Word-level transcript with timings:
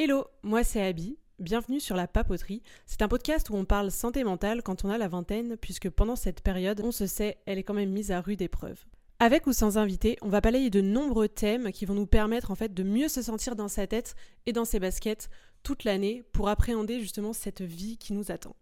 Hello, 0.00 0.28
moi 0.44 0.62
c'est 0.62 0.80
Abby. 0.80 1.18
Bienvenue 1.40 1.80
sur 1.80 1.96
La 1.96 2.06
Papoterie. 2.06 2.62
C'est 2.86 3.02
un 3.02 3.08
podcast 3.08 3.50
où 3.50 3.56
on 3.56 3.64
parle 3.64 3.90
santé 3.90 4.22
mentale 4.22 4.62
quand 4.62 4.84
on 4.84 4.90
a 4.90 4.96
la 4.96 5.08
vingtaine, 5.08 5.56
puisque 5.56 5.90
pendant 5.90 6.14
cette 6.14 6.40
période, 6.40 6.80
on 6.84 6.92
se 6.92 7.08
sait, 7.08 7.38
elle 7.46 7.58
est 7.58 7.64
quand 7.64 7.74
même 7.74 7.90
mise 7.90 8.12
à 8.12 8.20
rude 8.20 8.40
épreuve. 8.40 8.78
Avec 9.18 9.48
ou 9.48 9.52
sans 9.52 9.76
invité, 9.76 10.16
on 10.22 10.28
va 10.28 10.40
balayer 10.40 10.70
de 10.70 10.80
nombreux 10.80 11.26
thèmes 11.26 11.72
qui 11.72 11.84
vont 11.84 11.94
nous 11.94 12.06
permettre 12.06 12.52
en 12.52 12.54
fait 12.54 12.72
de 12.72 12.84
mieux 12.84 13.08
se 13.08 13.22
sentir 13.22 13.56
dans 13.56 13.66
sa 13.66 13.88
tête 13.88 14.14
et 14.46 14.52
dans 14.52 14.64
ses 14.64 14.78
baskets 14.78 15.30
toute 15.64 15.82
l'année 15.82 16.22
pour 16.30 16.48
appréhender 16.48 17.00
justement 17.00 17.32
cette 17.32 17.62
vie 17.62 17.98
qui 17.98 18.12
nous 18.12 18.30
attend. 18.30 18.54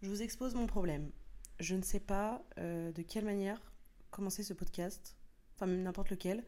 Je 0.00 0.08
vous 0.08 0.22
expose 0.22 0.54
mon 0.54 0.66
problème. 0.66 1.10
Je 1.60 1.74
ne 1.74 1.82
sais 1.82 2.00
pas 2.00 2.42
euh, 2.56 2.92
de 2.92 3.02
quelle 3.02 3.26
manière 3.26 3.60
commencer 4.10 4.42
ce 4.42 4.54
podcast, 4.54 5.18
enfin 5.54 5.66
même 5.66 5.82
n'importe 5.82 6.08
lequel. 6.08 6.44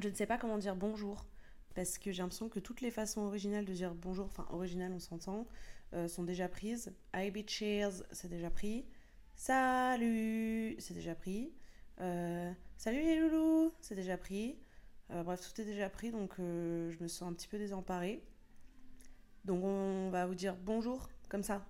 Je 0.00 0.08
ne 0.08 0.14
sais 0.14 0.24
pas 0.24 0.38
comment 0.38 0.56
dire 0.56 0.76
bonjour 0.76 1.26
parce 1.74 1.98
que 1.98 2.10
j'ai 2.10 2.22
l'impression 2.22 2.48
que 2.48 2.58
toutes 2.58 2.80
les 2.80 2.90
façons 2.90 3.20
originales 3.20 3.66
de 3.66 3.72
dire 3.74 3.94
bonjour, 3.94 4.24
enfin 4.24 4.46
originales 4.50 4.92
on 4.92 4.98
s'entend, 4.98 5.46
euh, 5.92 6.08
sont 6.08 6.22
déjà 6.22 6.48
prises. 6.48 6.94
Hi 7.14 7.30
cheers, 7.46 8.02
c'est 8.10 8.28
déjà 8.28 8.48
pris. 8.48 8.86
Salut, 9.36 10.74
c'est 10.78 10.94
déjà 10.94 11.14
pris. 11.14 11.52
Euh, 12.00 12.50
salut 12.78 13.02
les 13.02 13.20
loulous, 13.20 13.74
c'est 13.82 13.94
déjà 13.94 14.16
pris. 14.16 14.56
Euh, 15.10 15.22
bref, 15.22 15.42
tout 15.42 15.60
est 15.60 15.66
déjà 15.66 15.90
pris, 15.90 16.10
donc 16.10 16.32
je 16.38 16.96
me 17.02 17.08
sens 17.08 17.30
un 17.30 17.34
petit 17.34 17.48
peu 17.48 17.58
désemparée. 17.58 18.24
Donc 19.44 19.62
on 19.62 20.08
va 20.08 20.26
vous 20.26 20.34
dire 20.34 20.56
bonjour, 20.56 21.10
comme 21.28 21.42
ça. 21.42 21.66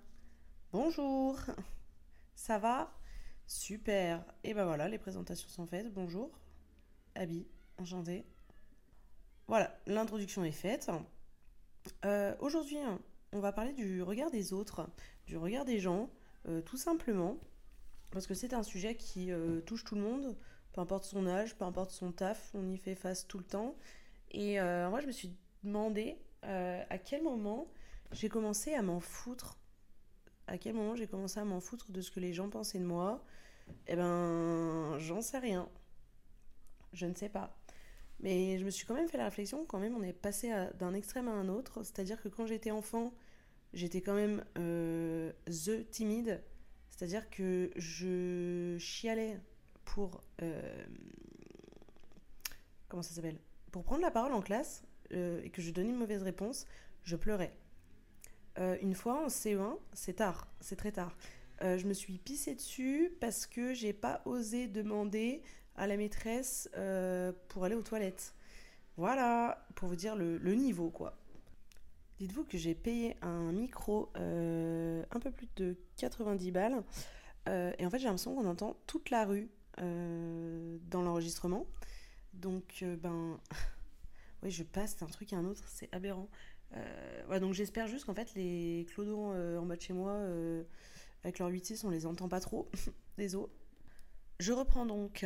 Bonjour, 0.71 1.37
ça 2.35 2.59
va? 2.59 2.93
Super. 3.45 4.23
Et 4.45 4.53
ben 4.53 4.63
voilà, 4.63 4.87
les 4.87 4.99
présentations 4.99 5.49
sont 5.49 5.67
faites. 5.67 5.93
Bonjour, 5.93 6.31
Abby, 7.15 7.45
Voilà, 9.47 9.75
l'introduction 9.85 10.43
est 10.43 10.51
faite. 10.51 10.89
Euh, 12.05 12.35
aujourd'hui, 12.39 12.77
on 13.31 13.39
va 13.39 13.51
parler 13.51 13.73
du 13.73 14.01
regard 14.01 14.31
des 14.31 14.53
autres, 14.53 14.87
du 15.25 15.37
regard 15.37 15.65
des 15.65 15.79
gens, 15.79 16.09
euh, 16.47 16.61
tout 16.61 16.77
simplement, 16.77 17.37
parce 18.11 18.27
que 18.27 18.33
c'est 18.33 18.53
un 18.53 18.63
sujet 18.63 18.95
qui 18.95 19.31
euh, 19.31 19.61
touche 19.61 19.83
tout 19.83 19.95
le 19.95 20.01
monde, 20.01 20.37
peu 20.73 20.81
importe 20.81 21.05
son 21.05 21.27
âge, 21.27 21.57
peu 21.57 21.65
importe 21.65 21.91
son 21.91 22.11
taf, 22.11 22.51
on 22.53 22.69
y 22.69 22.77
fait 22.77 22.95
face 22.95 23.27
tout 23.27 23.37
le 23.37 23.43
temps. 23.43 23.75
Et 24.31 24.59
moi, 24.61 25.01
je 25.01 25.07
me 25.07 25.11
suis 25.11 25.35
demandé 25.63 26.17
à 26.43 26.97
quel 26.97 27.21
moment 27.21 27.67
j'ai 28.13 28.29
commencé 28.29 28.73
à 28.73 28.81
m'en 28.81 29.01
foutre. 29.01 29.57
À 30.47 30.57
quel 30.57 30.73
moment 30.73 30.95
j'ai 30.95 31.07
commencé 31.07 31.41
à 31.41 31.43
m'en 31.43 31.59
foutre 31.59 31.91
de 31.91 31.99
ce 31.99 32.11
que 32.11 32.21
les 32.21 32.33
gens 32.33 32.49
pensaient 32.49 32.79
de 32.79 32.85
moi 32.85 33.25
Eh 33.87 33.97
ben, 33.97 34.97
j'en 34.99 35.21
sais 35.21 35.39
rien. 35.39 35.67
Je 36.93 37.05
ne 37.05 37.13
sais 37.13 37.27
pas. 37.27 37.53
Mais 38.21 38.57
je 38.59 38.65
me 38.65 38.69
suis 38.69 38.85
quand 38.85 38.93
même 38.93 39.07
fait 39.07 39.17
la 39.17 39.25
réflexion, 39.25 39.65
quand 39.65 39.79
même, 39.79 39.95
on 39.95 40.03
est 40.03 40.13
passé 40.13 40.53
d'un 40.79 40.93
extrême 40.93 41.27
à 41.27 41.31
un 41.31 41.49
autre. 41.49 41.83
C'est-à-dire 41.83 42.21
que 42.21 42.29
quand 42.29 42.45
j'étais 42.45 42.71
enfant, 42.71 43.13
j'étais 43.73 44.01
quand 44.01 44.15
même 44.15 44.43
euh, 44.57 45.31
the 45.45 45.89
timide. 45.89 46.41
C'est-à-dire 46.89 47.29
que 47.29 47.71
je 47.75 48.77
chialais 48.79 49.39
pour. 49.85 50.21
Euh, 50.41 50.85
comment 52.87 53.03
ça 53.03 53.13
s'appelle? 53.13 53.39
Pour 53.71 53.83
prendre 53.83 54.01
la 54.01 54.11
parole 54.11 54.33
en 54.33 54.41
classe 54.41 54.83
euh, 55.13 55.41
et 55.43 55.49
que 55.49 55.61
je 55.61 55.71
donnais 55.71 55.89
une 55.89 55.97
mauvaise 55.97 56.23
réponse, 56.23 56.65
je 57.03 57.15
pleurais. 57.15 57.53
une 58.57 58.93
fois 58.93 59.25
en 59.25 59.27
CE1, 59.27 59.77
c'est 59.93 60.17
tard, 60.17 60.47
c'est 60.59 60.75
très 60.75 60.91
tard. 60.91 61.15
je 61.61 61.87
me 61.87 61.93
suis 61.93 62.17
pissée 62.17 62.53
dessus 62.53 63.11
parce 63.19 63.47
que 63.47 63.73
j'ai 63.73 63.93
pas 63.93 64.21
osé 64.25 64.67
demander 64.67 65.41
à 65.81 65.87
la 65.87 65.97
maîtresse 65.97 66.69
euh, 66.77 67.31
pour 67.47 67.63
aller 67.65 67.73
aux 67.73 67.81
toilettes. 67.81 68.35
Voilà, 68.97 69.65
pour 69.73 69.87
vous 69.89 69.95
dire 69.95 70.15
le, 70.15 70.53
niveau, 70.53 70.91
quoi. 70.91 71.17
Dites-vous 72.19 72.43
que 72.43 72.55
j'ai 72.55 72.75
payé 72.75 73.17
un 73.23 73.51
micro 73.51 74.11
euh, 74.15 75.03
un 75.09 75.19
peu 75.19 75.31
plus 75.31 75.47
de 75.55 75.75
90 75.97 76.51
balles. 76.51 76.83
Euh, 77.49 77.73
et 77.79 77.85
en 77.87 77.89
fait, 77.89 77.97
j'ai 77.97 78.05
l'impression 78.05 78.35
qu'on 78.35 78.45
entend 78.45 78.77
toute 78.85 79.09
la 79.09 79.25
rue 79.25 79.49
dans 79.77 81.01
l'enregistrement. 81.01 81.65
Donc, 82.33 82.85
ben. 83.01 83.39
oui, 84.43 84.51
je 84.51 84.61
passe 84.61 84.97
d'un 84.97 85.07
truc 85.07 85.33
à 85.33 85.37
un 85.37 85.45
autre, 85.45 85.63
c'est 85.65 85.89
aberrant. 85.91 86.29
Ouais, 87.27 87.39
donc 87.39 87.55
j'espère 87.55 87.87
juste 87.87 88.05
qu'en 88.05 88.13
fait, 88.13 88.35
les 88.35 88.85
clodos 88.93 89.33
en 89.33 89.65
bas 89.65 89.77
de 89.77 89.81
chez 89.81 89.93
moi, 89.93 90.21
avec 91.23 91.39
leur 91.39 91.49
8-6, 91.49 91.87
on 91.87 91.89
les 91.89 92.05
entend 92.05 92.29
pas 92.29 92.39
trop. 92.39 92.69
Désolé. 93.17 93.47
Je 94.39 94.53
reprends 94.53 94.85
donc. 94.85 95.25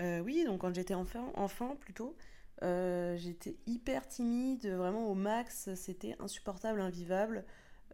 Euh, 0.00 0.20
oui, 0.20 0.44
donc 0.44 0.60
quand 0.60 0.74
j'étais 0.74 0.94
enfant, 0.94 1.76
plutôt, 1.76 2.16
euh, 2.62 3.16
j'étais 3.16 3.56
hyper 3.66 4.06
timide, 4.06 4.66
vraiment 4.66 5.10
au 5.10 5.14
max, 5.14 5.74
c'était 5.74 6.14
insupportable, 6.20 6.80
invivable. 6.80 7.44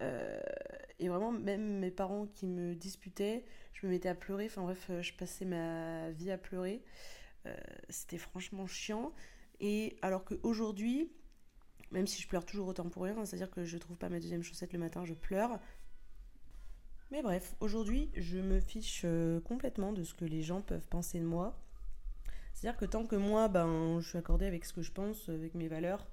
Euh, 0.01 0.41
et 0.99 1.09
vraiment, 1.09 1.33
même 1.33 1.79
mes 1.79 1.91
parents 1.91 2.27
qui 2.27 2.47
me 2.47 2.75
disputaient, 2.75 3.45
je 3.73 3.87
me 3.87 3.93
mettais 3.93 4.09
à 4.09 4.15
pleurer. 4.15 4.47
Enfin 4.47 4.63
bref, 4.63 4.91
je 5.01 5.13
passais 5.15 5.45
ma 5.45 6.11
vie 6.11 6.31
à 6.31 6.39
pleurer. 6.39 6.83
c'était 7.89 8.19
franchement 8.19 8.67
chiant. 8.67 9.13
Et 9.61 9.97
alors 10.03 10.25
qu'aujourd'hui, 10.25 11.11
même 11.91 12.07
si 12.07 12.21
je 12.21 12.29
pleure 12.29 12.45
toujours 12.45 12.69
autant 12.69 12.89
pour 12.89 13.05
rien, 13.05 13.25
c'est-à-dire 13.25 13.51
que 13.51 13.65
je 13.65 13.79
trouve 13.79 13.97
pas 13.97 14.09
ma 14.09 14.21
deuxième 14.21 14.43
chaussette 14.43 14.73
le 14.73 14.79
matin, 14.79 15.05
je 15.05 15.15
pleure. 15.15 15.59
Mais 17.11 17.23
bref, 17.23 17.55
aujourd'hui, 17.61 18.11
je 18.15 18.39
me 18.39 18.61
fiche 18.61 19.07
complètement 19.45 19.93
de 19.93 20.03
ce 20.03 20.15
que 20.15 20.25
les 20.25 20.43
gens 20.43 20.61
peuvent 20.61 20.89
penser 20.89 21.19
de 21.19 21.25
moi. 21.25 21.57
C'est-à-dire 22.55 22.79
que 22.79 22.87
tant 22.87 23.05
que 23.05 23.17
moi, 23.17 23.49
ben, 23.49 24.01
je 24.01 24.09
suis 24.09 24.19
accordée 24.19 24.47
avec 24.47 24.65
ce 24.65 24.73
que 24.73 24.83
je 24.83 24.93
pense, 24.93 25.29
avec 25.29 25.55
mes 25.55 25.69
valeurs, 25.69 26.07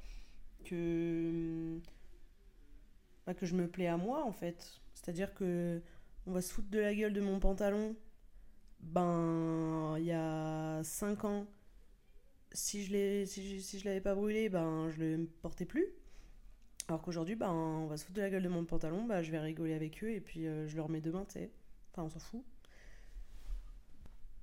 que, 0.65 1.79
ben, 3.25 3.33
que 3.33 3.45
je 3.45 3.55
me 3.55 3.67
plais 3.67 3.87
à 3.87 3.97
moi, 3.97 4.25
en 4.25 4.33
fait. 4.33 4.81
C'est-à-dire 4.93 5.33
que 5.33 5.81
on 6.27 6.31
va 6.33 6.41
se 6.41 6.53
foutre 6.53 6.69
de 6.69 6.79
la 6.79 6.93
gueule 6.93 7.13
de 7.13 7.21
mon 7.21 7.39
pantalon. 7.39 7.95
Ben, 8.81 9.95
il 9.97 10.05
y 10.05 10.11
a 10.11 10.81
5 10.83 11.23
ans, 11.25 11.47
si 12.51 12.83
je 12.83 12.91
l'ai 12.91 13.25
si 13.25 13.79
je, 13.79 13.85
l'avais 13.85 14.01
pas 14.01 14.15
brûlé, 14.15 14.49
ben, 14.49 14.89
je 14.89 14.99
le 14.99 15.29
portais 15.41 15.65
plus. 15.65 15.85
Alors 16.87 17.01
qu'aujourd'hui, 17.01 17.35
ben, 17.35 17.51
on 17.51 17.87
va 17.87 17.97
se 17.97 18.05
foutre 18.05 18.17
de 18.17 18.21
la 18.21 18.29
gueule 18.29 18.43
de 18.43 18.49
mon 18.49 18.65
pantalon, 18.65 19.05
ben, 19.05 19.21
je 19.21 19.31
vais 19.31 19.39
rigoler 19.39 19.73
avec 19.73 20.03
eux 20.03 20.11
et 20.11 20.19
puis 20.19 20.47
euh, 20.47 20.67
je 20.67 20.75
le 20.75 20.81
remets 20.81 21.01
demain, 21.01 21.25
tu 21.25 21.33
sais. 21.33 21.51
Enfin, 21.91 22.03
on 22.03 22.09
s'en 22.09 22.19
fout. 22.19 22.43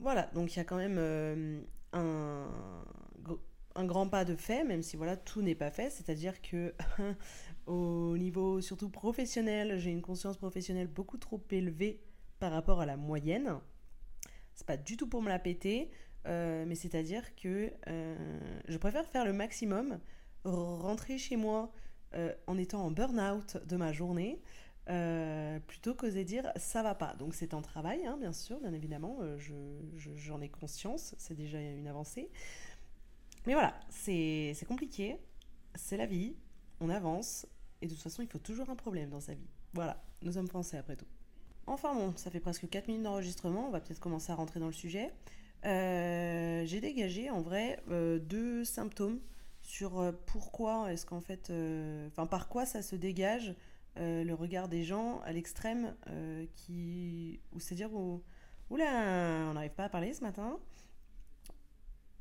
Voilà, 0.00 0.30
donc 0.34 0.54
il 0.54 0.58
y 0.58 0.60
a 0.60 0.64
quand 0.64 0.76
même 0.76 0.96
euh, 0.98 1.60
un, 1.92 2.46
un, 3.74 3.84
grand 3.84 4.08
pas 4.08 4.24
de 4.24 4.36
fait, 4.36 4.64
même 4.64 4.82
si 4.82 4.96
voilà, 4.96 5.16
tout 5.16 5.42
n'est 5.42 5.54
pas 5.54 5.70
fait. 5.70 5.90
C'est-à-dire 5.90 6.40
que 6.42 6.74
au 7.66 8.16
niveau 8.16 8.60
surtout 8.60 8.90
professionnel, 8.90 9.78
j'ai 9.78 9.90
une 9.90 10.02
conscience 10.02 10.36
professionnelle 10.36 10.88
beaucoup 10.88 11.18
trop 11.18 11.42
élevée 11.50 12.00
par 12.38 12.52
rapport 12.52 12.80
à 12.80 12.86
la 12.86 12.96
moyenne. 12.96 13.58
C'est 14.54 14.66
pas 14.66 14.76
du 14.76 14.96
tout 14.96 15.08
pour 15.08 15.22
me 15.22 15.28
la 15.28 15.38
péter, 15.38 15.90
euh, 16.26 16.64
mais 16.66 16.74
c'est-à-dire 16.74 17.34
que 17.36 17.72
euh, 17.88 18.38
je 18.66 18.76
préfère 18.78 19.06
faire 19.06 19.24
le 19.24 19.32
maximum, 19.32 19.98
rentrer 20.44 21.18
chez 21.18 21.36
moi 21.36 21.72
en 22.46 22.56
étant 22.56 22.86
en 22.86 22.90
burn-out 22.90 23.58
de 23.66 23.76
ma 23.76 23.92
journée, 23.92 24.40
euh, 24.90 25.58
plutôt 25.60 25.94
qu'oser 25.94 26.24
dire 26.24 26.50
ça 26.56 26.82
va 26.82 26.94
pas. 26.94 27.14
Donc 27.18 27.34
c'est 27.34 27.52
un 27.52 27.60
travail, 27.60 28.06
hein, 28.06 28.16
bien 28.18 28.32
sûr, 28.32 28.58
bien 28.60 28.72
évidemment, 28.72 29.18
euh, 29.20 29.38
j'en 30.16 30.40
ai 30.40 30.48
conscience, 30.48 31.14
c'est 31.18 31.34
déjà 31.34 31.60
une 31.60 31.86
avancée. 31.86 32.30
Mais 33.46 33.52
voilà, 33.52 33.78
c'est 33.90 34.54
compliqué, 34.66 35.18
c'est 35.74 35.96
la 35.98 36.06
vie, 36.06 36.36
on 36.80 36.88
avance, 36.88 37.46
et 37.82 37.86
de 37.86 37.92
toute 37.92 38.02
façon, 38.02 38.22
il 38.22 38.28
faut 38.28 38.38
toujours 38.38 38.70
un 38.70 38.76
problème 38.76 39.10
dans 39.10 39.20
sa 39.20 39.34
vie. 39.34 39.48
Voilà, 39.74 40.02
nous 40.22 40.32
sommes 40.32 40.48
français 40.48 40.78
après 40.78 40.96
tout. 40.96 41.06
Enfin 41.66 41.94
bon, 41.94 42.14
ça 42.16 42.30
fait 42.30 42.40
presque 42.40 42.68
4 42.68 42.88
minutes 42.88 43.02
d'enregistrement, 43.02 43.68
on 43.68 43.70
va 43.70 43.80
peut-être 43.80 44.00
commencer 44.00 44.32
à 44.32 44.36
rentrer 44.36 44.58
dans 44.58 44.66
le 44.66 44.72
sujet. 44.72 45.12
Euh, 45.66 46.64
j'ai 46.64 46.80
dégagé 46.80 47.28
en 47.28 47.42
vrai 47.42 47.82
deux 47.88 48.64
symptômes 48.64 49.20
sur 49.60 50.14
pourquoi 50.24 50.90
est-ce 50.90 51.04
qu'en 51.04 51.20
fait, 51.20 51.52
enfin 52.06 52.26
par 52.26 52.48
quoi 52.48 52.64
ça 52.64 52.80
se 52.80 52.96
dégage 52.96 53.54
euh, 53.96 54.22
le 54.22 54.34
regard 54.34 54.68
des 54.68 54.84
gens 54.84 55.20
à 55.20 55.32
l'extrême, 55.32 55.94
euh, 56.08 56.46
qui, 56.54 57.40
ou 57.52 57.60
c'est-à-dire 57.60 57.92
où, 57.92 58.22
oula, 58.70 59.48
on 59.50 59.54
n'arrive 59.54 59.72
pas 59.72 59.84
à 59.84 59.88
parler 59.88 60.12
ce 60.14 60.22
matin. 60.22 60.58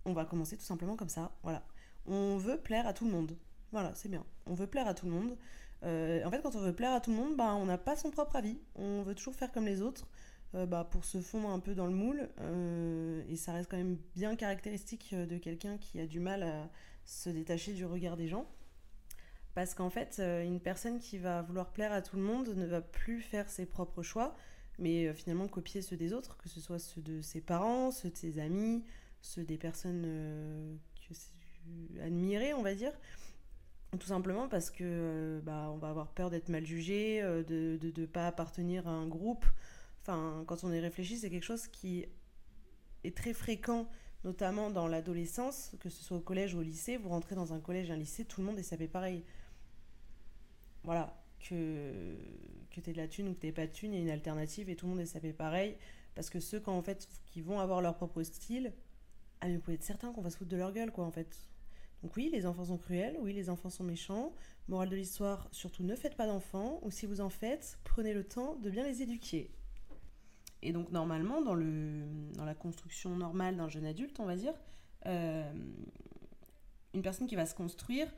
On 0.05 0.13
va 0.13 0.25
commencer 0.25 0.57
tout 0.57 0.63
simplement 0.63 0.95
comme 0.95 1.09
ça. 1.09 1.31
Voilà. 1.43 1.63
On 2.05 2.37
veut 2.37 2.57
plaire 2.57 2.87
à 2.87 2.93
tout 2.93 3.05
le 3.05 3.11
monde. 3.11 3.37
Voilà, 3.71 3.93
c'est 3.95 4.09
bien. 4.09 4.25
On 4.45 4.53
veut 4.53 4.67
plaire 4.67 4.87
à 4.87 4.93
tout 4.93 5.05
le 5.05 5.11
monde. 5.11 5.37
Euh, 5.83 6.23
en 6.25 6.31
fait, 6.31 6.41
quand 6.41 6.55
on 6.55 6.61
veut 6.61 6.73
plaire 6.73 6.93
à 6.93 7.01
tout 7.01 7.11
le 7.11 7.17
monde, 7.17 7.35
bah, 7.35 7.53
on 7.53 7.65
n'a 7.65 7.77
pas 7.77 7.95
son 7.95 8.09
propre 8.09 8.37
avis. 8.37 8.57
On 8.75 9.03
veut 9.03 9.13
toujours 9.13 9.35
faire 9.35 9.51
comme 9.51 9.65
les 9.65 9.81
autres. 9.81 10.07
bah, 10.53 10.87
pour 10.89 11.03
se 11.05 11.21
fondre 11.21 11.49
un 11.49 11.59
peu 11.59 11.75
dans 11.75 11.85
le 11.85 11.93
moule. 11.93 12.29
et 13.29 13.35
ça 13.35 13.51
reste 13.51 13.69
quand 13.69 13.77
même 13.77 13.97
bien 14.15 14.35
caractéristique 14.35 15.13
de 15.13 15.37
quelqu'un 15.37 15.77
qui 15.77 15.99
a 15.99 16.07
du 16.07 16.19
mal 16.19 16.43
à 16.43 16.69
se 17.05 17.29
détacher 17.29 17.73
du 17.73 17.85
regard 17.85 18.17
des 18.17 18.27
gens. 18.27 18.47
Parce 19.57 19.73
qu'en 19.73 19.89
fait, 19.89 20.17
euh, 20.19 20.43
une 20.43 20.59
personne 20.59 20.99
qui 20.99 21.17
va 21.17 21.41
vouloir 21.41 21.71
plaire 21.71 21.91
à 21.91 22.03
tout 22.03 22.15
le 22.15 22.21
monde 22.21 22.49
ne 22.49 22.67
va 22.67 22.79
plus 22.79 23.21
faire 23.21 23.49
ses 23.49 23.65
propres 23.65 24.03
choix, 24.03 24.35
mais 24.77 25.07
euh, 25.07 25.15
finalement 25.15 25.47
copier 25.47 25.81
ceux 25.81 25.97
des 25.97 26.13
autres, 26.13 26.37
que 26.37 26.47
ce 26.47 26.59
soit 26.59 26.77
ceux 26.77 27.01
de 27.01 27.21
ses 27.21 27.41
parents, 27.41 27.89
ceux 27.89 28.11
de 28.11 28.15
ses 28.15 28.37
amis, 28.37 28.83
ceux 29.19 29.43
des 29.43 29.57
personnes 29.57 30.03
euh, 30.05 30.75
admirer, 32.03 32.53
on 32.53 32.61
va 32.61 32.75
dire. 32.75 32.93
Tout 33.99 34.05
simplement 34.05 34.47
parce 34.47 34.69
que 34.69 34.83
euh, 34.83 35.41
bah, 35.41 35.71
on 35.73 35.77
va 35.77 35.89
avoir 35.89 36.11
peur 36.11 36.29
d'être 36.29 36.49
mal 36.49 36.63
jugé, 36.63 37.23
euh, 37.23 37.43
de 37.43 37.79
ne 37.81 38.05
pas 38.05 38.27
appartenir 38.27 38.87
à 38.87 38.91
un 38.91 39.07
groupe. 39.07 39.47
Enfin, 40.03 40.43
quand 40.45 40.63
on 40.65 40.71
y 40.71 40.79
réfléchit, 40.79 41.17
c'est 41.17 41.31
quelque 41.31 41.41
chose 41.41 41.65
qui 41.65 42.05
est 43.03 43.17
très 43.17 43.33
fréquent, 43.33 43.89
notamment 44.23 44.69
dans 44.69 44.87
l'adolescence, 44.87 45.71
que 45.79 45.89
ce 45.89 46.03
soit 46.03 46.17
au 46.17 46.21
collège 46.21 46.53
ou 46.53 46.59
au 46.59 46.61
lycée. 46.61 46.97
Vous 46.97 47.09
rentrez 47.09 47.33
dans 47.33 47.53
un 47.53 47.59
collège, 47.59 47.89
un 47.89 47.97
lycée, 47.97 48.23
tout 48.23 48.41
le 48.41 48.45
monde 48.45 48.59
est 48.59 48.63
sapé 48.63 48.87
pareil. 48.87 49.23
Voilà, 50.83 51.21
que, 51.39 52.15
que 52.71 52.81
tu 52.81 52.89
aies 52.89 52.93
de 52.93 52.97
la 52.97 53.07
thune 53.07 53.29
ou 53.29 53.33
que 53.33 53.39
tu 53.39 53.51
pas 53.51 53.67
de 53.67 53.71
thune, 53.71 53.93
il 53.93 53.97
y 53.97 54.01
a 54.01 54.03
une 54.03 54.09
alternative 54.09 54.69
et 54.69 54.75
tout 54.75 54.85
le 54.85 54.91
monde 54.91 55.01
est 55.01 55.05
sapé 55.05 55.33
pareil. 55.33 55.75
Parce 56.15 56.29
que 56.29 56.39
ceux 56.39 56.61
qui 57.27 57.41
vont 57.41 57.59
avoir 57.59 57.81
leur 57.81 57.95
propre 57.95 58.23
style, 58.23 58.73
ah 59.41 59.47
mais 59.47 59.55
vous 59.55 59.61
pouvez 59.61 59.75
être 59.75 59.83
certain 59.83 60.11
qu'on 60.11 60.21
va 60.21 60.29
se 60.29 60.37
foutre 60.37 60.49
de 60.49 60.57
leur 60.57 60.71
gueule, 60.71 60.91
quoi, 60.91 61.05
en 61.05 61.11
fait. 61.11 61.47
Donc 62.01 62.15
oui, 62.15 62.29
les 62.31 62.45
enfants 62.45 62.65
sont 62.65 62.77
cruels, 62.77 63.17
oui, 63.21 63.33
les 63.33 63.49
enfants 63.49 63.69
sont 63.69 63.83
méchants. 63.83 64.33
Morale 64.67 64.89
de 64.89 64.95
l'histoire, 64.95 65.47
surtout 65.51 65.83
ne 65.83 65.95
faites 65.95 66.15
pas 66.15 66.27
d'enfants, 66.27 66.79
ou 66.83 66.91
si 66.91 67.05
vous 67.05 67.21
en 67.21 67.29
faites, 67.29 67.79
prenez 67.83 68.13
le 68.13 68.23
temps 68.23 68.55
de 68.55 68.69
bien 68.69 68.83
les 68.83 69.01
éduquer. 69.01 69.51
Et 70.61 70.71
donc 70.71 70.91
normalement, 70.91 71.41
dans, 71.41 71.53
le, 71.53 72.03
dans 72.35 72.45
la 72.45 72.55
construction 72.55 73.15
normale 73.15 73.55
d'un 73.57 73.69
jeune 73.69 73.85
adulte, 73.85 74.19
on 74.19 74.25
va 74.25 74.35
dire, 74.35 74.53
euh, 75.05 75.51
une 76.93 77.01
personne 77.01 77.27
qui 77.27 77.35
va 77.35 77.45
se 77.45 77.55
construire 77.55 78.11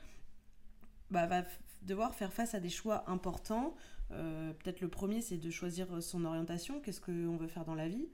bah, 1.12 1.26
va 1.26 1.44
devoir 1.82 2.16
faire 2.16 2.34
face 2.34 2.54
à 2.54 2.60
des 2.60 2.70
choix 2.70 3.10
importants. 3.10 3.76
Euh, 4.12 4.54
peut-être 4.54 4.82
le 4.82 4.90
premier, 4.90 5.22
c'est 5.22 5.38
de 5.38 5.50
choisir 5.50 6.02
son 6.02 6.26
orientation, 6.26 6.82
qu'est-ce 6.82 7.02
qu'on 7.02 7.38
veut 7.38 7.48
faire 7.48 7.66
dans 7.66 7.76
la 7.76 7.88
vie, 7.88 8.10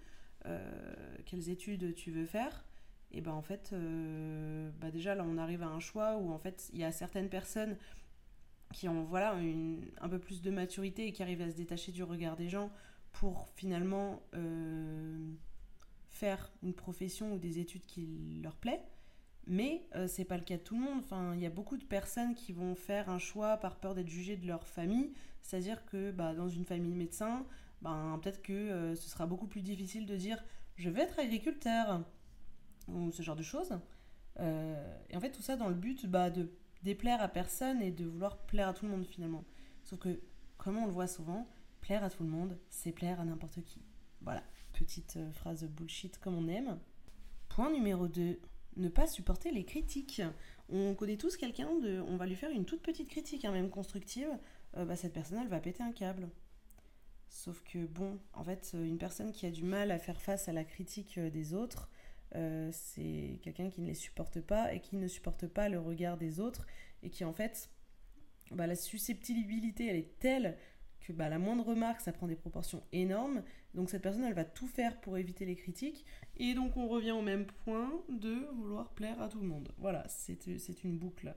euh, 0.45 0.93
quelles 1.25 1.49
études 1.49 1.95
tu 1.95 2.11
veux 2.11 2.25
faire? 2.25 2.65
Et 3.11 3.21
ben 3.21 3.31
en 3.31 3.41
fait, 3.41 3.71
euh, 3.71 4.69
bah 4.81 4.91
déjà 4.91 5.15
là 5.15 5.23
on 5.25 5.37
arrive 5.37 5.63
à 5.63 5.67
un 5.67 5.79
choix 5.79 6.17
où 6.17 6.31
en 6.31 6.37
fait 6.37 6.69
il 6.73 6.79
y 6.79 6.83
a 6.83 6.91
certaines 6.91 7.29
personnes 7.29 7.77
qui 8.73 8.89
ont 8.89 9.05
voilà 9.05 9.35
une, 9.35 9.85
un 10.01 10.09
peu 10.09 10.19
plus 10.19 10.41
de 10.41 10.51
maturité 10.51 11.07
et 11.07 11.13
qui 11.13 11.23
arrivent 11.23 11.41
à 11.41 11.49
se 11.49 11.55
détacher 11.55 11.91
du 11.93 12.03
regard 12.03 12.35
des 12.35 12.49
gens 12.49 12.71
pour 13.13 13.47
finalement 13.55 14.21
faire 16.09 16.51
une 16.61 16.73
profession 16.73 17.33
ou 17.33 17.37
des 17.37 17.59
études 17.59 17.85
qui 17.85 18.41
leur 18.43 18.55
plaît. 18.57 18.81
Mais 19.47 19.87
euh, 19.95 20.07
c'est 20.07 20.25
pas 20.25 20.37
le 20.37 20.43
cas 20.43 20.57
de 20.57 20.61
tout 20.61 20.75
le 20.75 20.81
monde. 20.81 20.99
Enfin, 20.99 21.33
il 21.35 21.41
y 21.41 21.45
a 21.45 21.49
beaucoup 21.49 21.77
de 21.77 21.83
personnes 21.83 22.33
qui 22.33 22.51
vont 22.51 22.75
faire 22.75 23.09
un 23.09 23.19
choix 23.19 23.57
par 23.57 23.75
peur 23.77 23.93
d'être 23.93 24.09
jugées 24.09 24.37
de 24.37 24.47
leur 24.47 24.67
famille. 24.67 25.13
C'est-à-dire 25.41 25.85
que 25.85 26.11
bah, 26.11 26.33
dans 26.33 26.49
une 26.49 26.65
famille 26.65 26.95
médecin, 26.95 27.45
ben, 27.81 28.19
peut-être 28.21 28.41
que 28.41 28.95
ce 28.95 29.09
sera 29.09 29.27
beaucoup 29.27 29.47
plus 29.47 29.61
difficile 29.61 30.07
de 30.07 30.15
dire 30.15 30.43
je 30.75 30.89
vais 30.89 31.01
être 31.01 31.19
agriculteur 31.19 32.03
ou 32.87 33.11
ce 33.11 33.21
genre 33.21 33.35
de 33.35 33.43
choses. 33.43 33.77
Euh, 34.39 34.97
et 35.09 35.15
en 35.15 35.19
fait, 35.19 35.31
tout 35.31 35.41
ça 35.41 35.55
dans 35.55 35.69
le 35.69 35.75
but 35.75 36.05
bah, 36.05 36.29
de 36.29 36.51
déplaire 36.83 37.21
à 37.21 37.27
personne 37.27 37.81
et 37.81 37.91
de 37.91 38.05
vouloir 38.05 38.37
plaire 38.37 38.69
à 38.69 38.73
tout 38.73 38.85
le 38.85 38.91
monde 38.91 39.05
finalement. 39.05 39.43
Sauf 39.83 39.99
que, 39.99 40.19
comme 40.57 40.77
on 40.77 40.85
le 40.85 40.91
voit 40.91 41.07
souvent, 41.07 41.47
plaire 41.81 42.03
à 42.03 42.09
tout 42.09 42.23
le 42.23 42.29
monde, 42.29 42.57
c'est 42.69 42.91
plaire 42.91 43.19
à 43.19 43.25
n'importe 43.25 43.63
qui. 43.63 43.81
Voilà, 44.21 44.43
petite 44.73 45.17
euh, 45.17 45.31
phrase 45.31 45.63
bullshit 45.65 46.17
comme 46.19 46.35
on 46.35 46.47
aime. 46.47 46.79
Point 47.49 47.71
numéro 47.71 48.07
2, 48.07 48.39
ne 48.77 48.89
pas 48.89 49.07
supporter 49.07 49.51
les 49.51 49.65
critiques. 49.65 50.21
On 50.69 50.95
connaît 50.95 51.17
tous 51.17 51.37
quelqu'un 51.37 51.75
de. 51.75 52.01
On 52.07 52.17
va 52.17 52.25
lui 52.25 52.35
faire 52.35 52.51
une 52.51 52.65
toute 52.65 52.81
petite 52.81 53.09
critique, 53.09 53.45
hein, 53.45 53.51
même 53.51 53.69
constructive. 53.69 54.29
Euh, 54.77 54.85
bah, 54.85 54.95
cette 54.95 55.13
personne, 55.13 55.39
elle 55.41 55.47
va 55.47 55.59
péter 55.59 55.83
un 55.83 55.91
câble. 55.91 56.29
Sauf 57.29 57.63
que, 57.63 57.85
bon, 57.85 58.19
en 58.33 58.43
fait, 58.43 58.71
une 58.73 58.97
personne 58.97 59.31
qui 59.31 59.45
a 59.45 59.51
du 59.51 59.63
mal 59.63 59.91
à 59.91 59.99
faire 59.99 60.21
face 60.21 60.47
à 60.47 60.53
la 60.53 60.63
critique 60.63 61.19
des 61.19 61.53
autres, 61.53 61.89
euh, 62.35 62.69
c'est 62.71 63.39
quelqu'un 63.43 63.69
qui 63.69 63.81
ne 63.81 63.87
les 63.87 63.93
supporte 63.93 64.41
pas 64.41 64.73
et 64.73 64.81
qui 64.81 64.97
ne 64.97 65.07
supporte 65.07 65.47
pas 65.47 65.69
le 65.69 65.79
regard 65.79 66.17
des 66.17 66.39
autres 66.39 66.65
et 67.03 67.09
qui 67.09 67.23
en 67.23 67.33
fait, 67.33 67.69
bah, 68.51 68.67
la 68.67 68.75
susceptibilité 68.75 69.87
elle 69.87 69.95
est 69.95 70.19
telle 70.19 70.57
bah, 71.13 71.29
la 71.29 71.39
moindre 71.39 71.65
remarque 71.65 72.01
ça 72.01 72.11
prend 72.11 72.27
des 72.27 72.35
proportions 72.35 72.83
énormes. 72.91 73.43
Donc 73.73 73.89
cette 73.89 74.01
personne 74.01 74.23
elle 74.23 74.33
va 74.33 74.45
tout 74.45 74.67
faire 74.67 74.99
pour 75.01 75.17
éviter 75.17 75.45
les 75.45 75.55
critiques 75.55 76.05
et 76.37 76.53
donc 76.53 76.77
on 76.77 76.87
revient 76.87 77.11
au 77.11 77.21
même 77.21 77.45
point 77.45 77.91
de 78.09 78.47
vouloir 78.55 78.89
plaire 78.89 79.21
à 79.21 79.29
tout 79.29 79.39
le 79.39 79.47
monde. 79.47 79.71
Voilà, 79.77 80.05
c'est 80.07 80.83
une 80.83 80.97
boucle. 80.97 81.33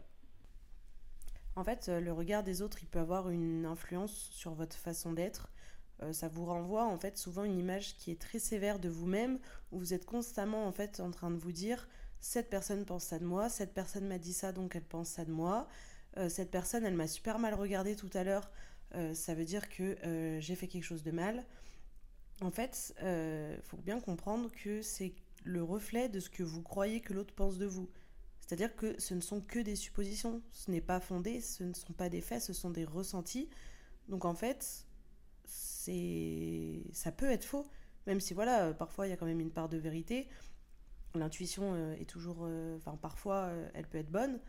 En 1.56 1.64
fait, 1.64 1.88
le 1.88 2.12
regard 2.12 2.44
des 2.44 2.62
autres 2.62 2.78
il 2.82 2.86
peut 2.86 3.00
avoir 3.00 3.30
une 3.30 3.66
influence 3.66 4.30
sur 4.30 4.54
votre 4.54 4.76
façon 4.76 5.12
d'être 5.12 5.50
euh, 6.02 6.12
ça 6.12 6.28
vous 6.28 6.44
renvoie 6.44 6.84
en 6.84 6.96
fait 6.96 7.18
souvent 7.18 7.44
une 7.44 7.58
image 7.58 7.96
qui 7.96 8.10
est 8.10 8.20
très 8.20 8.38
sévère 8.38 8.78
de 8.78 8.88
vous-même, 8.88 9.38
où 9.72 9.78
vous 9.78 9.94
êtes 9.94 10.04
constamment 10.04 10.66
en 10.66 10.72
fait 10.72 11.00
en 11.00 11.10
train 11.10 11.30
de 11.30 11.36
vous 11.36 11.52
dire 11.52 11.88
cette 12.20 12.50
personne 12.50 12.84
pense 12.84 13.04
ça 13.04 13.18
de 13.18 13.24
moi, 13.24 13.48
cette 13.48 13.74
personne 13.74 14.06
m'a 14.06 14.18
dit 14.18 14.32
ça 14.32 14.52
donc 14.52 14.76
elle 14.76 14.84
pense 14.84 15.08
ça 15.08 15.24
de 15.24 15.32
moi, 15.32 15.68
euh, 16.16 16.28
cette 16.28 16.50
personne 16.50 16.84
elle 16.84 16.94
m'a 16.94 17.08
super 17.08 17.38
mal 17.38 17.54
regardé 17.54 17.96
tout 17.96 18.10
à 18.14 18.22
l'heure, 18.22 18.48
euh, 18.48 18.50
ça 19.12 19.35
veut 19.35 19.44
dire 19.44 19.69
que 19.69 20.38
j'ai 20.40 20.55
fait 20.55 20.69
quelque 20.69 20.85
chose 20.85 21.02
de 21.02 21.11
mal. 21.11 21.44
En 22.40 22.50
fait, 22.50 22.94
il 23.00 23.62
faut 23.62 23.76
bien 23.76 24.00
comprendre 24.00 24.50
que 24.50 24.82
c'est 24.82 25.14
le 25.44 25.62
reflet 25.62 26.08
de 26.08 26.20
ce 26.20 26.31
que 26.31 26.43
vous 26.43 26.62
croyez 26.62 27.00
que 27.00 27.12
l'autre 27.12 27.35
pense 27.35 27.58
de 27.58 27.67
vous. 27.67 27.88
C'est-à-dire 28.40 28.75
que 28.76 28.99
ce 28.99 29.12
ne 29.12 29.20
sont 29.20 29.43
que 29.43 29.58
des 29.58 29.76
suppositions, 29.76 30.43
ce 30.52 30.70
n'est 30.70 30.81
pas 30.81 31.00
fondé, 31.00 31.40
ce 31.43 31.64
ne 31.64 31.75
sont 31.75 31.93
pas 31.93 32.08
des 32.08 32.23
faits, 32.23 32.43
ce 32.43 32.55
sont 32.55 32.70
des 32.70 32.85
ressentis. 32.85 33.50
Donc 34.08 34.25
en 34.25 34.35
fait, 34.35 34.87
c'est 35.44 36.82
ça 36.93 37.12
peut 37.12 37.31
être 37.31 37.44
faux, 37.44 37.67
même 38.06 38.20
si 38.20 38.32
voilà, 38.32 38.69
euh, 38.69 38.73
parfois 38.73 39.06
il 39.06 39.11
y 39.11 39.12
a 39.12 39.17
quand 39.17 39.26
même 39.26 39.40
une 39.40 39.50
part 39.50 39.69
de 39.69 39.76
vérité. 39.76 40.29
L'intuition 41.14 41.75
euh, 41.75 41.94
est 41.96 42.08
toujours, 42.08 42.38
euh, 42.43 42.76
enfin 42.79 42.96
parfois 42.96 43.50
elle 43.75 43.87
peut 43.87 43.99
être 43.99 44.11
bonne, 44.11 44.40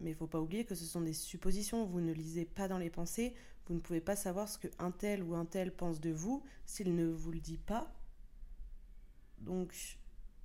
mais 0.00 0.10
il 0.10 0.16
faut 0.16 0.26
pas 0.26 0.40
oublier 0.40 0.64
que 0.64 0.74
ce 0.74 0.84
sont 0.84 1.00
des 1.00 1.12
suppositions. 1.12 1.84
Vous 1.84 2.00
ne 2.00 2.12
lisez 2.12 2.44
pas 2.44 2.68
dans 2.68 2.78
les 2.78 2.90
pensées, 2.90 3.34
vous 3.66 3.74
ne 3.74 3.80
pouvez 3.80 4.00
pas 4.00 4.16
savoir 4.16 4.48
ce 4.48 4.58
que 4.58 4.68
un 4.78 4.90
tel 4.90 5.22
ou 5.22 5.34
un 5.34 5.44
tel 5.44 5.72
pense 5.72 6.00
de 6.00 6.10
vous 6.10 6.42
s'il 6.66 6.94
ne 6.94 7.06
vous 7.06 7.32
le 7.32 7.40
dit 7.40 7.58
pas. 7.58 7.92
Donc 9.38 9.74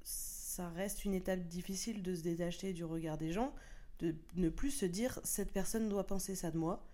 ça 0.04 0.70
reste 0.70 1.06
une 1.06 1.14
étape 1.14 1.48
difficile 1.48 2.04
de 2.04 2.16
se 2.16 2.22
détacher 2.22 2.74
du 2.74 2.86
regard 2.86 3.18
des 3.18 3.32
gens, 3.32 3.54
de 4.00 4.16
ne 4.36 4.50
plus 4.50 4.72
se 4.72 4.86
dire 4.86 5.20
cette 5.24 5.52
personne 5.52 5.90
doit 5.90 6.08
penser 6.08 6.36
ça 6.36 6.52
de 6.52 6.58
moi. 6.58 6.88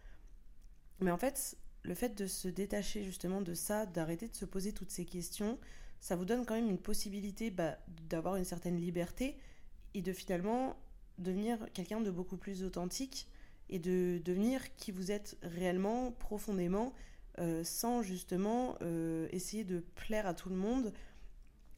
Mais 0.99 1.11
en 1.11 1.17
fait, 1.17 1.57
le 1.83 1.93
fait 1.95 2.15
de 2.15 2.27
se 2.27 2.47
détacher 2.47 3.03
justement 3.03 3.41
de 3.41 3.53
ça, 3.53 3.85
d'arrêter 3.85 4.27
de 4.27 4.35
se 4.35 4.45
poser 4.45 4.71
toutes 4.71 4.91
ces 4.91 5.05
questions, 5.05 5.59
ça 5.99 6.15
vous 6.15 6.25
donne 6.25 6.45
quand 6.45 6.55
même 6.55 6.69
une 6.69 6.79
possibilité 6.79 7.51
bah, 7.51 7.77
d'avoir 8.09 8.35
une 8.35 8.45
certaine 8.45 8.77
liberté 8.77 9.37
et 9.93 10.01
de 10.01 10.13
finalement 10.13 10.75
devenir 11.21 11.59
quelqu'un 11.73 12.01
de 12.01 12.11
beaucoup 12.11 12.37
plus 12.37 12.63
authentique 12.63 13.27
et 13.69 13.79
de 13.79 14.21
devenir 14.23 14.75
qui 14.75 14.91
vous 14.91 15.11
êtes 15.11 15.37
réellement, 15.41 16.11
profondément, 16.11 16.93
euh, 17.39 17.63
sans 17.63 18.01
justement 18.01 18.75
euh, 18.81 19.27
essayer 19.31 19.63
de 19.63 19.79
plaire 19.95 20.27
à 20.27 20.33
tout 20.33 20.49
le 20.49 20.55
monde, 20.55 20.93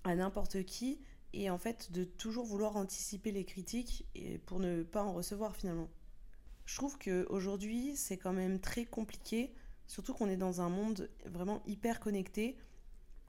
à 0.03 0.15
n'importe 0.15 0.63
qui, 0.63 0.99
et 1.33 1.49
en 1.49 1.57
fait 1.57 1.91
de 1.91 2.03
toujours 2.03 2.45
vouloir 2.45 2.75
anticiper 2.75 3.31
les 3.31 3.45
critiques 3.45 4.05
et 4.15 4.39
pour 4.39 4.59
ne 4.59 4.83
pas 4.83 5.03
en 5.03 5.13
recevoir 5.13 5.55
finalement. 5.55 5.89
Je 6.65 6.75
trouve 6.75 6.97
qu'aujourd'hui 6.97 7.95
c'est 7.95 8.17
quand 8.17 8.33
même 8.33 8.59
très 8.59 8.85
compliqué 8.85 9.53
Surtout 9.87 10.13
qu'on 10.13 10.29
est 10.29 10.37
dans 10.37 10.61
un 10.61 10.69
monde 10.69 11.09
vraiment 11.25 11.61
hyper 11.65 11.99
connecté. 11.99 12.57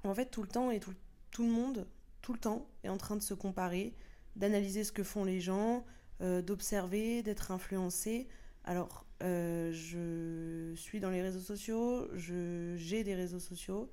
En 0.04 0.14
fait, 0.14 0.26
tout 0.26 0.42
le 0.42 0.49
temps 0.49 0.71
et 0.71 0.80
tout, 0.80 0.94
le 1.42 1.50
monde, 1.50 1.87
tout 2.23 2.33
le 2.33 2.38
temps, 2.38 2.66
est 2.85 2.88
en 2.88 2.97
train 2.97 3.16
de 3.16 3.23
se 3.23 3.35
comparer, 3.35 3.94
d'analyser 4.37 4.85
ce 4.85 4.92
que 4.92 5.02
font 5.02 5.25
les 5.25 5.40
gens, 5.40 5.85
euh, 6.21 6.42
d'observer, 6.42 7.23
d'être 7.23 7.50
influencé. 7.50 8.28
Alors, 8.64 9.04
euh, 9.23 9.73
je 9.73 10.75
suis 10.76 11.00
dans 11.00 11.11
les 11.11 11.23
réseaux 11.23 11.40
sociaux, 11.40 12.09
j'ai 12.14 13.04
des 13.04 13.14
réseaux 13.14 13.40
sociaux. 13.40 13.90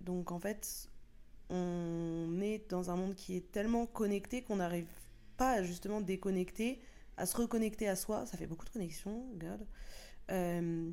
Donc, 0.00 0.32
en 0.32 0.38
fait, 0.38 0.88
on 1.50 2.38
est 2.40 2.70
dans 2.70 2.90
un 2.90 2.96
monde 2.96 3.14
qui 3.14 3.36
est 3.36 3.52
tellement 3.52 3.86
connecté 3.86 4.42
qu'on 4.42 4.56
n'arrive 4.56 4.88
pas 5.36 5.52
à 5.52 5.62
justement 5.62 6.00
déconnecter, 6.00 6.80
à 7.16 7.26
se 7.26 7.36
reconnecter 7.36 7.88
à 7.88 7.96
soi. 7.96 8.26
Ça 8.26 8.36
fait 8.36 8.46
beaucoup 8.46 8.64
de 8.64 8.70
connexions, 8.70 9.30
regarde. 9.32 9.66
Euh, 10.30 10.90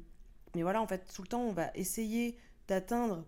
mais 0.55 0.61
voilà, 0.63 0.81
en 0.81 0.87
fait, 0.87 1.11
tout 1.13 1.21
le 1.21 1.27
temps, 1.27 1.43
on 1.43 1.53
va 1.53 1.71
essayer 1.75 2.37
d'atteindre 2.67 3.25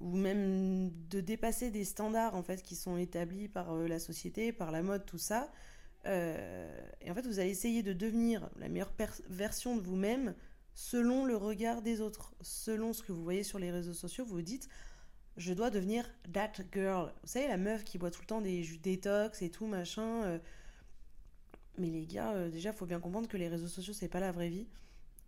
ou 0.00 0.16
même 0.16 0.90
de 1.08 1.20
dépasser 1.20 1.70
des 1.70 1.84
standards 1.84 2.36
en 2.36 2.42
fait 2.42 2.62
qui 2.62 2.76
sont 2.76 2.96
établis 2.96 3.48
par 3.48 3.74
la 3.74 3.98
société, 3.98 4.52
par 4.52 4.70
la 4.70 4.82
mode, 4.82 5.04
tout 5.06 5.18
ça. 5.18 5.50
Euh, 6.08 6.80
et 7.00 7.10
en 7.10 7.14
fait, 7.14 7.26
vous 7.26 7.38
allez 7.38 7.50
essayer 7.50 7.82
de 7.82 7.92
devenir 7.92 8.48
la 8.56 8.68
meilleure 8.68 8.92
version 9.28 9.76
de 9.76 9.80
vous-même 9.80 10.34
selon 10.74 11.24
le 11.24 11.36
regard 11.36 11.82
des 11.82 12.00
autres, 12.00 12.34
selon 12.40 12.92
ce 12.92 13.02
que 13.02 13.12
vous 13.12 13.22
voyez 13.22 13.42
sur 13.42 13.58
les 13.58 13.70
réseaux 13.70 13.94
sociaux. 13.94 14.24
Vous 14.24 14.36
vous 14.36 14.42
dites, 14.42 14.68
je 15.36 15.52
dois 15.52 15.70
devenir 15.70 16.08
that 16.32 16.52
girl. 16.72 17.12
Vous 17.22 17.28
savez, 17.28 17.48
la 17.48 17.56
meuf 17.56 17.84
qui 17.84 17.98
boit 17.98 18.10
tout 18.10 18.22
le 18.22 18.26
temps 18.26 18.40
des 18.40 18.62
jus 18.62 18.78
détox 18.78 19.42
et 19.42 19.50
tout 19.50 19.66
machin. 19.66 20.24
Euh. 20.24 20.38
Mais 21.76 21.90
les 21.90 22.06
gars, 22.06 22.48
déjà, 22.48 22.72
faut 22.72 22.86
bien 22.86 22.98
comprendre 22.98 23.28
que 23.28 23.36
les 23.36 23.48
réseaux 23.48 23.68
sociaux, 23.68 23.92
c'est 23.92 24.08
pas 24.08 24.20
la 24.20 24.32
vraie 24.32 24.48
vie. 24.48 24.66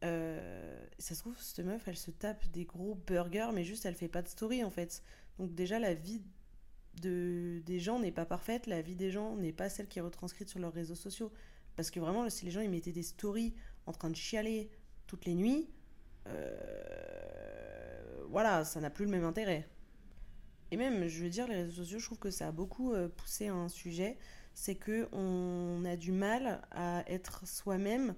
Euh, 0.03 0.87
ça 0.99 1.15
se 1.15 1.21
trouve, 1.21 1.39
cette 1.39 1.65
meuf, 1.65 1.87
elle 1.87 1.97
se 1.97 2.11
tape 2.11 2.47
des 2.51 2.65
gros 2.65 2.95
burgers, 3.07 3.51
mais 3.53 3.65
juste 3.65 3.85
elle 3.85 3.95
fait 3.95 4.09
pas 4.09 4.23
de 4.23 4.29
story 4.29 4.65
en 4.65 4.71
fait. 4.71 5.03
Donc, 5.39 5.55
déjà, 5.55 5.79
la 5.79 5.95
vie 5.95 6.23
de, 7.01 7.63
des 7.65 7.79
gens 7.79 7.99
n'est 7.99 8.13
pas 8.13 8.25
parfaite, 8.25 8.67
la 8.67 8.83
vie 8.83 8.97
des 8.97 9.11
gens 9.11 9.37
n'est 9.37 9.53
pas 9.53 9.69
celle 9.69 9.89
qui 9.89 9.99
est 9.99 10.03
retranscrite 10.03 10.49
sur 10.49 10.59
leurs 10.59 10.73
réseaux 10.73 10.95
sociaux. 10.95 11.33
Parce 11.77 11.91
que 11.91 12.01
vraiment, 12.01 12.29
si 12.29 12.45
les 12.45 12.51
gens 12.51 12.61
ils 12.61 12.71
mettaient 12.71 12.93
des 12.93 13.03
stories 13.03 13.55
en 13.87 13.93
train 13.93 14.11
de 14.11 14.17
chialer 14.17 14.71
toutes 15.07 15.25
les 15.25 15.35
nuits, 15.35 15.69
euh, 16.27 18.25
voilà, 18.29 18.65
ça 18.65 18.81
n'a 18.81 18.91
plus 18.91 19.05
le 19.05 19.11
même 19.11 19.25
intérêt. 19.25 19.69
Et 20.71 20.77
même, 20.77 21.09
je 21.09 21.23
veux 21.23 21.31
dire, 21.31 21.49
les 21.49 21.57
réseaux 21.57 21.83
sociaux, 21.83 21.99
je 21.99 22.05
trouve 22.05 22.19
que 22.19 22.31
ça 22.31 22.49
a 22.49 22.53
beaucoup 22.53 22.93
euh, 22.93 23.09
poussé 23.09 23.49
un 23.49 23.69
sujet, 23.69 24.19
c'est 24.55 24.77
que 24.77 25.09
on 25.13 25.85
a 25.85 25.97
du 25.97 26.13
mal 26.13 26.61
à 26.71 27.03
être 27.11 27.47
soi-même 27.47 28.15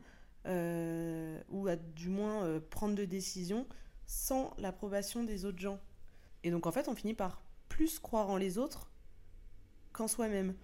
euh, 0.47 1.41
ou 1.51 1.69
à 1.69 1.77
du 1.77 2.09
moins 2.09 2.61
prendre 2.71 2.95
de 2.95 3.05
décisions 3.05 3.67
sans 4.07 4.55
l'approbation 4.59 5.25
des 5.25 5.45
autres 5.45 5.61
gens. 5.61 5.79
Et 6.43 6.51
donc 6.51 6.67
en 6.67 6.73
fait, 6.73 6.89
on 6.89 6.95
finit 6.95 7.15
par 7.15 7.43
plus 7.73 7.99
croire 7.99 8.29
en 8.29 8.37
les 8.37 8.59
autres 8.59 8.91
qu'en 9.95 10.07
soi-même. 10.07 10.55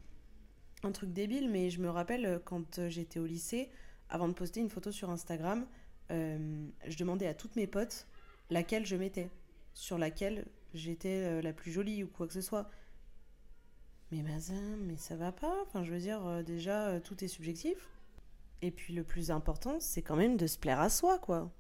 Un 0.83 0.93
truc 0.93 1.11
débile, 1.11 1.49
mais 1.49 1.71
je 1.71 1.81
me 1.81 1.89
rappelle 1.89 2.39
quand 2.45 2.87
j'étais 2.89 3.19
au 3.19 3.25
lycée, 3.25 3.71
avant 4.11 4.29
de 4.29 4.35
poster 4.35 4.61
une 4.61 4.69
photo 4.69 4.93
sur 4.93 5.09
Instagram, 5.09 5.67
euh, 6.11 6.67
je 6.87 6.99
demandais 6.99 7.27
à 7.27 7.33
toutes 7.33 7.57
mes 7.57 7.67
potes 7.67 8.07
laquelle 8.51 8.85
je 8.85 8.95
mettais, 8.95 9.31
sur 9.73 9.97
laquelle 9.97 10.45
j'étais 10.75 11.25
euh, 11.25 11.41
la 11.41 11.55
plus 11.55 11.73
jolie 11.73 12.05
ou 12.05 12.09
quoi 12.09 12.27
que 12.27 12.35
ce 12.35 12.43
soit. 12.43 12.71
Mais 14.13 14.23
Mazin, 14.23 14.77
mais 14.77 14.99
ça 14.99 15.17
va 15.17 15.33
pas. 15.33 15.63
Enfin, 15.63 15.85
je 15.85 15.93
veux 15.93 16.01
dire, 16.01 16.27
euh, 16.27 16.43
déjà, 16.43 17.01
tout 17.01 17.25
est 17.25 17.29
subjectif. 17.29 17.89
Et 18.61 18.71
puis 18.71 18.93
le 18.93 19.03
plus 19.03 19.31
important, 19.31 19.81
c'est 19.81 20.03
quand 20.03 20.17
même 20.17 20.37
de 20.37 20.47
se 20.47 20.59
plaire 20.59 20.81
à 20.81 20.91
soi, 20.91 21.19
quoi. 21.19 21.51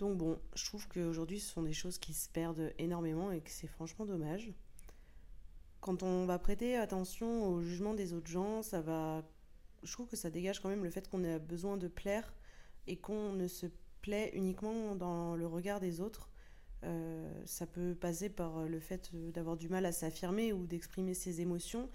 Donc 0.00 0.16
bon, 0.16 0.38
je 0.54 0.64
trouve 0.64 0.88
qu'aujourd'hui, 0.88 1.40
ce 1.40 1.52
sont 1.52 1.62
des 1.62 1.74
choses 1.74 1.98
qui 1.98 2.14
se 2.14 2.26
perdent 2.30 2.72
énormément 2.78 3.30
et 3.32 3.42
que 3.42 3.50
c'est 3.50 3.66
franchement 3.66 4.06
dommage. 4.06 4.50
Quand 5.82 6.02
on 6.02 6.24
va 6.24 6.38
prêter 6.38 6.74
attention 6.74 7.46
au 7.46 7.60
jugement 7.60 7.92
des 7.92 8.14
autres 8.14 8.30
gens, 8.30 8.62
ça 8.62 8.80
va... 8.80 9.22
Je 9.82 9.92
trouve 9.92 10.08
que 10.08 10.16
ça 10.16 10.30
dégage 10.30 10.60
quand 10.60 10.70
même 10.70 10.84
le 10.84 10.90
fait 10.90 11.06
qu'on 11.10 11.22
a 11.24 11.38
besoin 11.38 11.76
de 11.76 11.86
plaire 11.86 12.32
et 12.86 12.96
qu'on 12.96 13.32
ne 13.34 13.46
se 13.46 13.66
plaît 14.00 14.30
uniquement 14.32 14.94
dans 14.94 15.36
le 15.36 15.46
regard 15.46 15.80
des 15.80 16.00
autres. 16.00 16.30
Euh, 16.82 17.30
ça 17.44 17.66
peut 17.66 17.94
passer 17.94 18.30
par 18.30 18.64
le 18.64 18.80
fait 18.80 19.10
d'avoir 19.12 19.58
du 19.58 19.68
mal 19.68 19.84
à 19.84 19.92
s'affirmer 19.92 20.54
ou 20.54 20.66
d'exprimer 20.66 21.12
ses 21.12 21.42
émotions, 21.42 21.90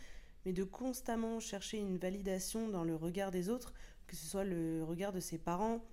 mais 0.45 0.53
de 0.53 0.63
constamment 0.63 1.39
chercher 1.39 1.79
une 1.79 1.97
validation 1.97 2.69
dans 2.69 2.83
le 2.83 2.95
regard 2.95 3.31
des 3.31 3.49
autres, 3.49 3.73
que 4.05 4.15
ce 4.15 4.27
soit 4.27 4.43
le 4.43 4.83
regard 4.83 5.11
de 5.11 5.19
ses 5.19 5.39
parents, 5.39 5.83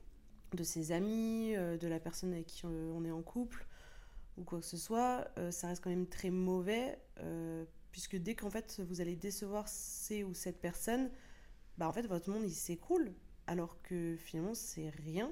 de 0.56 0.64
ses 0.64 0.92
amis, 0.92 1.54
euh, 1.56 1.76
de 1.76 1.88
la 1.88 2.00
personne 2.00 2.32
avec 2.32 2.46
qui 2.46 2.62
euh, 2.64 2.92
on 2.94 3.04
est 3.04 3.10
en 3.10 3.22
couple 3.22 3.66
ou 4.36 4.44
quoi 4.44 4.60
que 4.60 4.64
ce 4.64 4.78
soit, 4.78 5.28
ça 5.50 5.66
reste 5.66 5.84
quand 5.84 5.90
même 5.90 6.06
très 6.06 6.30
mauvais, 6.30 6.98
puisque 7.90 8.16
dès 8.16 8.34
qu'en 8.34 8.48
fait 8.48 8.80
vous 8.80 9.02
allez 9.02 9.14
décevoir 9.14 9.68
ces 9.68 10.24
ou 10.24 10.32
cette 10.32 10.58
personne, 10.58 11.10
bah 11.76 11.86
en 11.86 11.92
fait 11.92 12.06
votre 12.06 12.30
monde 12.30 12.44
il 12.46 12.54
s'écroule 12.54 13.12
alors 13.46 13.82
que 13.82 14.16
finalement 14.16 14.54
c'est 14.54 14.88
rien 14.88 15.30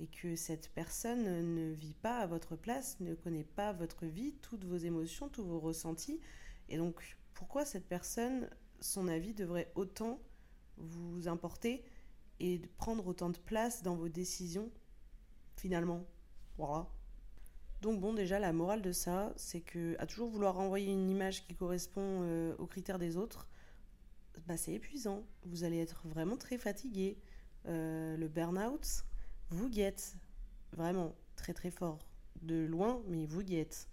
et 0.00 0.06
que 0.06 0.34
cette 0.34 0.70
personne 0.70 1.54
ne 1.54 1.72
vit 1.72 1.94
pas 1.94 2.18
à 2.18 2.26
votre 2.26 2.56
place, 2.56 2.98
ne 3.00 3.14
connaît 3.14 3.44
pas 3.44 3.72
votre 3.72 4.06
vie, 4.06 4.34
toutes 4.40 4.64
vos 4.64 4.76
émotions, 4.76 5.28
tous 5.28 5.44
vos 5.44 5.60
ressentis. 5.60 6.20
Et 6.68 6.78
donc 6.78 7.18
pourquoi 7.34 7.64
cette 7.64 7.86
personne, 7.86 8.48
son 8.80 9.08
avis 9.08 9.34
devrait 9.34 9.70
autant 9.74 10.18
vous 10.78 11.28
importer 11.28 11.84
et 12.40 12.60
prendre 12.78 13.06
autant 13.06 13.30
de 13.30 13.38
place 13.38 13.82
dans 13.82 13.94
vos 13.94 14.08
décisions 14.08 14.70
finalement 15.56 16.04
Voilà. 16.56 16.88
Donc 17.82 18.00
bon, 18.00 18.12
déjà 18.12 18.38
la 18.38 18.52
morale 18.52 18.82
de 18.82 18.92
ça, 18.92 19.32
c'est 19.36 19.60
que 19.60 19.96
à 19.98 20.06
toujours 20.06 20.28
vouloir 20.28 20.54
renvoyer 20.54 20.92
une 20.92 21.08
image 21.08 21.46
qui 21.46 21.54
correspond 21.54 22.20
euh, 22.22 22.54
aux 22.58 22.66
critères 22.66 22.98
des 22.98 23.16
autres, 23.16 23.48
bah, 24.46 24.56
c'est 24.56 24.72
épuisant. 24.72 25.24
Vous 25.44 25.64
allez 25.64 25.78
être 25.78 26.06
vraiment 26.06 26.36
très 26.36 26.58
fatigué. 26.58 27.18
Euh, 27.66 28.16
le 28.16 28.28
burn-out 28.28 29.04
vous 29.50 29.68
guette. 29.68 30.16
Vraiment, 30.72 31.14
très 31.36 31.54
très 31.54 31.70
fort. 31.70 31.98
De 32.42 32.64
loin, 32.64 33.02
mais 33.08 33.26
vous 33.26 33.42
guette. 33.42 33.88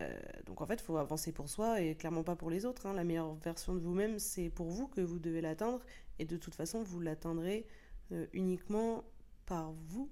Euh, 0.00 0.18
donc 0.46 0.60
en 0.60 0.66
fait, 0.66 0.74
il 0.74 0.82
faut 0.82 0.96
avancer 0.96 1.32
pour 1.32 1.48
soi 1.48 1.80
et 1.80 1.96
clairement 1.96 2.22
pas 2.22 2.36
pour 2.36 2.50
les 2.50 2.64
autres. 2.64 2.86
Hein. 2.86 2.94
La 2.94 3.04
meilleure 3.04 3.34
version 3.34 3.74
de 3.74 3.80
vous-même, 3.80 4.18
c'est 4.18 4.50
pour 4.50 4.68
vous 4.68 4.88
que 4.88 5.00
vous 5.00 5.18
devez 5.18 5.40
l'atteindre. 5.40 5.80
Et 6.18 6.24
de 6.24 6.36
toute 6.36 6.54
façon, 6.54 6.82
vous 6.82 7.00
l'atteindrez 7.00 7.66
euh, 8.12 8.26
uniquement 8.32 9.04
par 9.46 9.72
vous. 9.72 10.10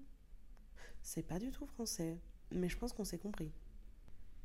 C'est 1.02 1.22
pas 1.22 1.38
du 1.38 1.50
tout 1.50 1.66
français, 1.66 2.18
mais 2.50 2.68
je 2.68 2.76
pense 2.76 2.92
qu'on 2.92 3.04
s'est 3.04 3.18
compris. 3.18 3.52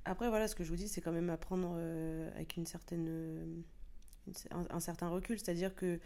Après, 0.05 0.29
voilà, 0.29 0.47
ce 0.47 0.55
que 0.55 0.63
je 0.63 0.69
vous 0.69 0.75
dis, 0.75 0.87
c'est 0.87 1.01
quand 1.01 1.11
même 1.11 1.29
apprendre 1.29 1.75
avec 2.35 2.57
une 2.57 2.65
certaine 2.65 3.63
un, 4.51 4.79
certain 4.79 5.09
recul. 5.09 5.39
C'est-à-dire 5.39 5.75
que 5.75 5.99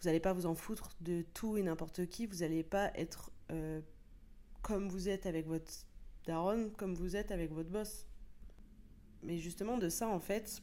vous 0.00 0.06
n'allez 0.06 0.20
pas 0.20 0.32
vous 0.32 0.46
en 0.46 0.54
foutre 0.54 0.90
de 1.00 1.24
tout 1.34 1.56
et 1.56 1.62
n'importe 1.62 2.06
qui. 2.06 2.26
Vous 2.26 2.38
n'allez 2.38 2.62
pas 2.62 2.92
être 2.96 3.30
euh, 3.50 3.80
comme 4.62 4.88
vous 4.88 5.08
êtes 5.08 5.26
avec 5.26 5.46
votre 5.46 5.72
daronne, 6.26 6.72
comme 6.72 6.94
vous 6.94 7.16
êtes 7.16 7.30
avec 7.30 7.52
votre 7.52 7.70
boss. 7.70 8.06
Mais 9.22 9.38
justement, 9.38 9.78
de 9.78 9.88
ça, 9.88 10.08
en 10.08 10.20
fait, 10.20 10.62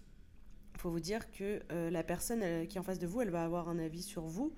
faut 0.80 0.90
vous 0.90 1.00
dire 1.00 1.32
que 1.32 1.62
euh, 1.72 1.90
la 1.90 2.04
personne 2.04 2.68
qui 2.68 2.78
est 2.78 2.80
en 2.80 2.84
face 2.84 3.00
de 3.00 3.08
vous, 3.08 3.22
elle 3.22 3.30
va 3.30 3.44
avoir 3.44 3.70
un 3.70 3.80
avis 3.80 4.02
sur 4.02 4.24
vous, 4.24 4.54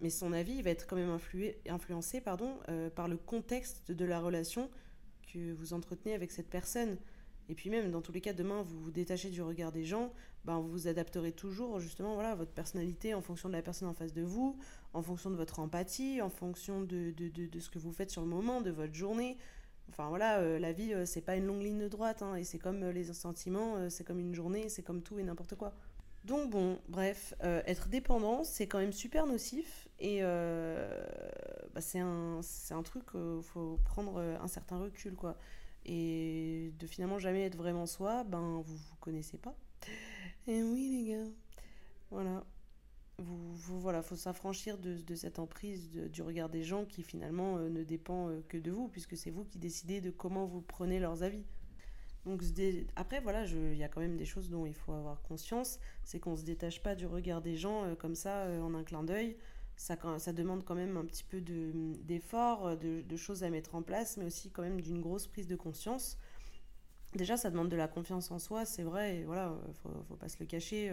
mais 0.00 0.10
son 0.10 0.32
avis 0.32 0.62
va 0.62 0.70
être 0.70 0.86
quand 0.86 0.96
même 0.96 1.10
influé, 1.10 1.60
influencé 1.68 2.20
pardon, 2.20 2.58
euh, 2.68 2.90
par 2.90 3.08
le 3.08 3.16
contexte 3.16 3.90
de 3.90 4.04
la 4.04 4.20
relation 4.20 4.70
que 5.32 5.52
vous 5.52 5.72
entretenez 5.72 6.14
avec 6.14 6.30
cette 6.30 6.48
personne. 6.48 6.98
Et 7.48 7.54
puis 7.54 7.70
même, 7.70 7.90
dans 7.90 8.02
tous 8.02 8.12
les 8.12 8.20
cas, 8.20 8.32
demain, 8.32 8.62
vous 8.62 8.78
vous 8.80 8.90
détachez 8.90 9.30
du 9.30 9.40
regard 9.40 9.70
des 9.70 9.84
gens, 9.84 10.12
ben, 10.44 10.58
vous 10.58 10.68
vous 10.68 10.88
adapterez 10.88 11.32
toujours 11.32 11.78
justement 11.78 12.14
voilà, 12.14 12.34
votre 12.34 12.52
personnalité 12.52 13.14
en 13.14 13.20
fonction 13.20 13.48
de 13.48 13.54
la 13.54 13.62
personne 13.62 13.88
en 13.88 13.94
face 13.94 14.12
de 14.12 14.22
vous, 14.22 14.58
en 14.92 15.02
fonction 15.02 15.30
de 15.30 15.36
votre 15.36 15.60
empathie, 15.60 16.20
en 16.22 16.30
fonction 16.30 16.82
de, 16.82 17.12
de, 17.12 17.28
de, 17.28 17.60
ce 17.60 17.70
que 17.70 17.78
vous 17.78 17.92
faites 17.92 18.10
sur 18.10 18.22
le 18.22 18.28
moment, 18.28 18.60
de 18.60 18.70
votre 18.70 18.94
journée. 18.94 19.38
Enfin 19.88 20.08
voilà, 20.08 20.40
euh, 20.40 20.58
la 20.58 20.72
vie, 20.72 20.92
euh, 20.92 21.06
c'est 21.06 21.20
pas 21.20 21.36
une 21.36 21.46
longue 21.46 21.62
ligne 21.62 21.78
de 21.78 21.88
droite, 21.88 22.22
hein, 22.22 22.34
et 22.34 22.44
c'est 22.44 22.58
comme 22.58 22.82
euh, 22.82 22.92
les 22.92 23.12
sentiments, 23.12 23.88
c'est 23.90 24.04
comme 24.04 24.20
une 24.20 24.34
journée, 24.34 24.68
c'est 24.68 24.82
comme 24.82 25.02
tout 25.02 25.18
et 25.18 25.22
n'importe 25.22 25.54
quoi. 25.54 25.74
Donc 26.24 26.50
bon, 26.50 26.78
bref, 26.88 27.34
être 27.40 27.88
dépendant, 27.88 28.42
c'est 28.42 28.66
quand 28.66 28.80
même 28.80 28.92
super 28.92 29.26
nocif, 29.26 29.86
et 30.00 30.22
bah, 30.22 31.80
c'est 31.80 32.00
un, 32.00 32.40
un 32.70 32.82
truc 32.82 33.04
il 33.14 33.42
faut 33.44 33.78
prendre 33.84 34.18
un 34.18 34.48
certain 34.48 34.78
recul, 34.78 35.14
quoi 35.14 35.36
et 35.86 36.72
de 36.78 36.86
finalement 36.86 37.18
jamais 37.18 37.44
être 37.44 37.56
vraiment 37.56 37.86
soi, 37.86 38.24
ben 38.24 38.60
vous 38.64 38.76
vous 38.76 38.96
connaissez 39.00 39.38
pas. 39.38 39.56
Et 40.48 40.62
oui 40.62 41.04
les 41.04 41.12
gars, 41.12 41.30
voilà. 42.10 42.44
Vous, 43.18 43.80
voilà, 43.80 44.02
faut 44.02 44.14
s'affranchir 44.14 44.76
de, 44.76 44.98
de, 45.00 45.14
cette 45.14 45.38
emprise 45.38 45.90
du 45.90 46.20
regard 46.20 46.50
des 46.50 46.62
gens 46.62 46.84
qui 46.84 47.02
finalement 47.02 47.56
euh, 47.56 47.70
ne 47.70 47.82
dépend 47.82 48.28
euh, 48.28 48.44
que 48.46 48.58
de 48.58 48.70
vous, 48.70 48.88
puisque 48.88 49.16
c'est 49.16 49.30
vous 49.30 49.44
qui 49.44 49.58
décidez 49.58 50.02
de 50.02 50.10
comment 50.10 50.44
vous 50.44 50.60
prenez 50.60 51.00
leurs 51.00 51.22
avis. 51.22 51.42
Donc 52.26 52.42
après 52.94 53.20
voilà, 53.20 53.46
il 53.46 53.76
y 53.76 53.84
a 53.84 53.88
quand 53.88 54.00
même 54.00 54.18
des 54.18 54.26
choses 54.26 54.50
dont 54.50 54.66
il 54.66 54.74
faut 54.74 54.92
avoir 54.92 55.22
conscience, 55.22 55.78
c'est 56.04 56.20
qu'on 56.20 56.36
se 56.36 56.42
détache 56.42 56.82
pas 56.82 56.94
du 56.94 57.06
regard 57.06 57.40
des 57.40 57.56
gens 57.56 57.84
euh, 57.84 57.94
comme 57.94 58.14
ça 58.16 58.48
en 58.60 58.74
un 58.74 58.82
clin 58.82 59.02
d'œil 59.02 59.36
ça, 59.76 59.96
ça 60.18 60.32
demande 60.32 60.64
quand 60.64 60.74
même 60.74 60.96
un 60.96 61.04
petit 61.04 61.24
peu 61.24 61.40
d'effort, 61.40 62.76
de, 62.78 63.02
de, 63.02 63.16
choses 63.16 63.44
à 63.44 63.50
mettre 63.50 63.74
en 63.74 63.82
place, 63.82 64.16
mais 64.16 64.24
aussi 64.24 64.50
quand 64.50 64.62
même 64.62 64.80
d'une 64.80 65.02
grosse 65.02 65.26
prise 65.26 65.46
de 65.46 65.54
conscience. 65.54 66.16
Déjà, 67.14 67.36
ça 67.36 67.50
demande 67.50 67.68
de 67.68 67.76
la 67.76 67.86
confiance 67.86 68.30
en 68.30 68.38
soi, 68.38 68.64
c'est 68.64 68.82
vrai, 68.82 69.18
et 69.18 69.24
voilà, 69.24 69.54
faut, 69.82 70.16
pas 70.16 70.30
se 70.30 70.38
le 70.40 70.46
cacher, 70.46 70.90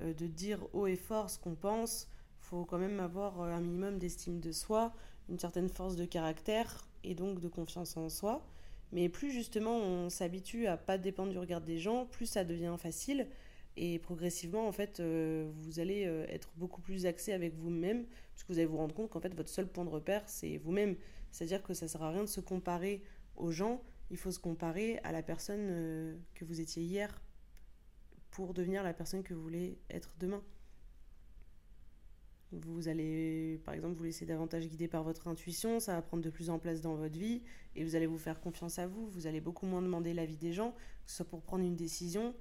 de 0.00 0.26
dire 0.26 0.66
haut 0.72 0.86
et 0.86 0.96
fort 0.96 1.30
ce 1.30 1.38
qu'on 1.38 1.54
pense, 1.54 2.08
faut 2.38 2.64
quand 2.64 2.78
même 2.78 3.00
avoir 3.00 3.40
euh, 3.40 3.52
un 3.52 3.60
minimum 3.60 3.98
d'estime 3.98 4.40
de 4.40 4.52
soi, 4.52 4.92
une 5.28 5.38
certaine 5.38 5.68
force 5.68 5.96
de 5.96 6.04
caractère 6.04 6.88
et 7.04 7.14
donc 7.14 7.40
de 7.40 7.48
confiance 7.48 7.96
en 7.96 8.08
soi. 8.08 8.46
Mais 8.92 9.08
plus 9.08 9.30
justement 9.30 9.76
on 9.76 10.10
s'habitue 10.10 10.66
à 10.66 10.76
pas 10.76 10.98
dépendre 10.98 11.30
du 11.30 11.38
regard 11.38 11.60
des 11.60 11.78
gens, 11.78 12.06
plus 12.06 12.26
ça 12.26 12.44
devient 12.44 12.74
facile 12.78 13.28
et 13.76 13.98
progressivement, 13.98 14.66
en 14.66 14.72
fait, 14.72 15.00
euh, 15.00 15.48
vous 15.54 15.78
allez 15.80 16.04
euh, 16.06 16.26
être 16.28 16.50
beaucoup 16.56 16.80
plus 16.80 17.06
axé 17.06 17.32
avec 17.32 17.54
vous-même, 17.54 18.04
puisque 18.34 18.50
vous 18.50 18.58
allez 18.58 18.66
vous 18.66 18.76
rendre 18.76 18.94
compte 18.94 19.10
qu'en 19.10 19.20
fait, 19.20 19.34
votre 19.34 19.48
seul 19.48 19.68
point 19.68 19.84
de 19.84 19.90
repère, 19.90 20.22
c'est 20.26 20.56
vous-même. 20.58 20.96
C'est-à-dire 21.30 21.62
que 21.62 21.72
ça 21.72 21.86
ne 21.86 21.88
sert 21.88 22.02
à 22.02 22.10
rien 22.10 22.22
de 22.22 22.28
se 22.28 22.40
comparer 22.40 23.02
aux 23.36 23.52
gens, 23.52 23.80
il 24.10 24.16
faut 24.16 24.32
se 24.32 24.40
comparer 24.40 24.98
à 25.04 25.12
la 25.12 25.22
personne 25.22 25.68
euh, 25.70 26.16
que 26.34 26.44
vous 26.44 26.60
étiez 26.60 26.82
hier 26.82 27.22
pour 28.30 28.54
devenir 28.54 28.82
la 28.82 28.92
personne 28.92 29.22
que 29.22 29.34
vous 29.34 29.42
voulez 29.42 29.78
être 29.90 30.14
demain. 30.18 30.42
Vous 32.52 32.88
allez, 32.88 33.60
par 33.64 33.74
exemple, 33.74 33.94
vous 33.94 34.02
laisser 34.02 34.26
davantage 34.26 34.66
guider 34.66 34.88
par 34.88 35.04
votre 35.04 35.28
intuition, 35.28 35.78
ça 35.78 35.94
va 35.94 36.02
prendre 36.02 36.22
de 36.22 36.30
plus 36.30 36.50
en 36.50 36.58
place 36.58 36.80
dans 36.80 36.96
votre 36.96 37.16
vie, 37.16 37.42
et 37.76 37.84
vous 37.84 37.94
allez 37.94 38.06
vous 38.06 38.18
faire 38.18 38.40
confiance 38.40 38.80
à 38.80 38.88
vous, 38.88 39.08
vous 39.08 39.28
allez 39.28 39.40
beaucoup 39.40 39.66
moins 39.66 39.82
demander 39.82 40.14
l'avis 40.14 40.36
des 40.36 40.52
gens, 40.52 40.72
que 41.04 41.10
ce 41.10 41.18
soit 41.18 41.28
pour 41.28 41.42
prendre 41.42 41.64
une 41.64 41.76
décision, 41.76 42.34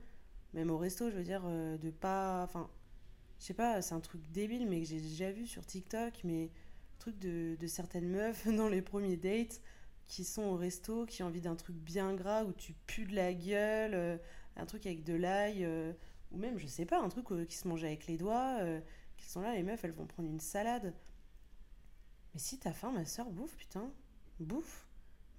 même 0.53 0.71
au 0.71 0.77
resto, 0.79 1.11
je 1.11 1.15
veux 1.15 1.23
dire, 1.23 1.43
euh, 1.45 1.77
de 1.77 1.91
pas. 1.91 2.43
Enfin, 2.43 2.69
je 3.39 3.45
sais 3.45 3.53
pas, 3.53 3.83
c'est 3.83 3.93
un 3.93 3.99
truc 3.99 4.21
débile, 4.31 4.67
mais 4.67 4.81
que 4.81 4.87
j'ai 4.87 4.99
déjà 4.99 5.31
vu 5.31 5.45
sur 5.45 5.63
TikTok, 5.65 6.21
mais 6.23 6.49
truc 6.97 7.17
de, 7.19 7.55
de, 7.59 7.67
certaines 7.67 8.09
meufs 8.09 8.47
dans 8.55 8.67
les 8.67 8.81
premiers 8.81 9.15
dates 9.15 9.61
qui 10.07 10.23
sont 10.23 10.43
au 10.43 10.55
resto, 10.55 11.05
qui 11.05 11.23
ont 11.23 11.27
envie 11.27 11.39
d'un 11.41 11.55
truc 11.55 11.75
bien 11.75 12.13
gras 12.15 12.43
où 12.43 12.51
tu 12.51 12.73
pues 12.87 13.05
de 13.05 13.15
la 13.15 13.33
gueule, 13.33 13.93
euh, 13.93 14.17
un 14.55 14.65
truc 14.65 14.85
avec 14.85 15.03
de 15.03 15.13
l'ail, 15.13 15.63
euh, 15.63 15.93
ou 16.31 16.37
même, 16.37 16.57
je 16.57 16.67
sais 16.67 16.85
pas, 16.85 16.99
un 16.99 17.09
truc 17.09 17.27
qui 17.47 17.55
se 17.55 17.67
mange 17.67 17.83
avec 17.83 18.07
les 18.07 18.17
doigts, 18.17 18.59
qui 19.17 19.27
sont 19.27 19.41
là, 19.41 19.55
les 19.55 19.63
meufs, 19.63 19.83
elles 19.83 19.91
vont 19.91 20.05
prendre 20.05 20.29
une 20.29 20.39
salade. 20.39 20.93
Mais 22.33 22.39
si 22.39 22.59
t'as 22.59 22.73
faim, 22.73 22.91
ma 22.91 23.05
soeur, 23.05 23.29
bouffe, 23.29 23.55
putain. 23.55 23.91
Bouffe. 24.39 24.87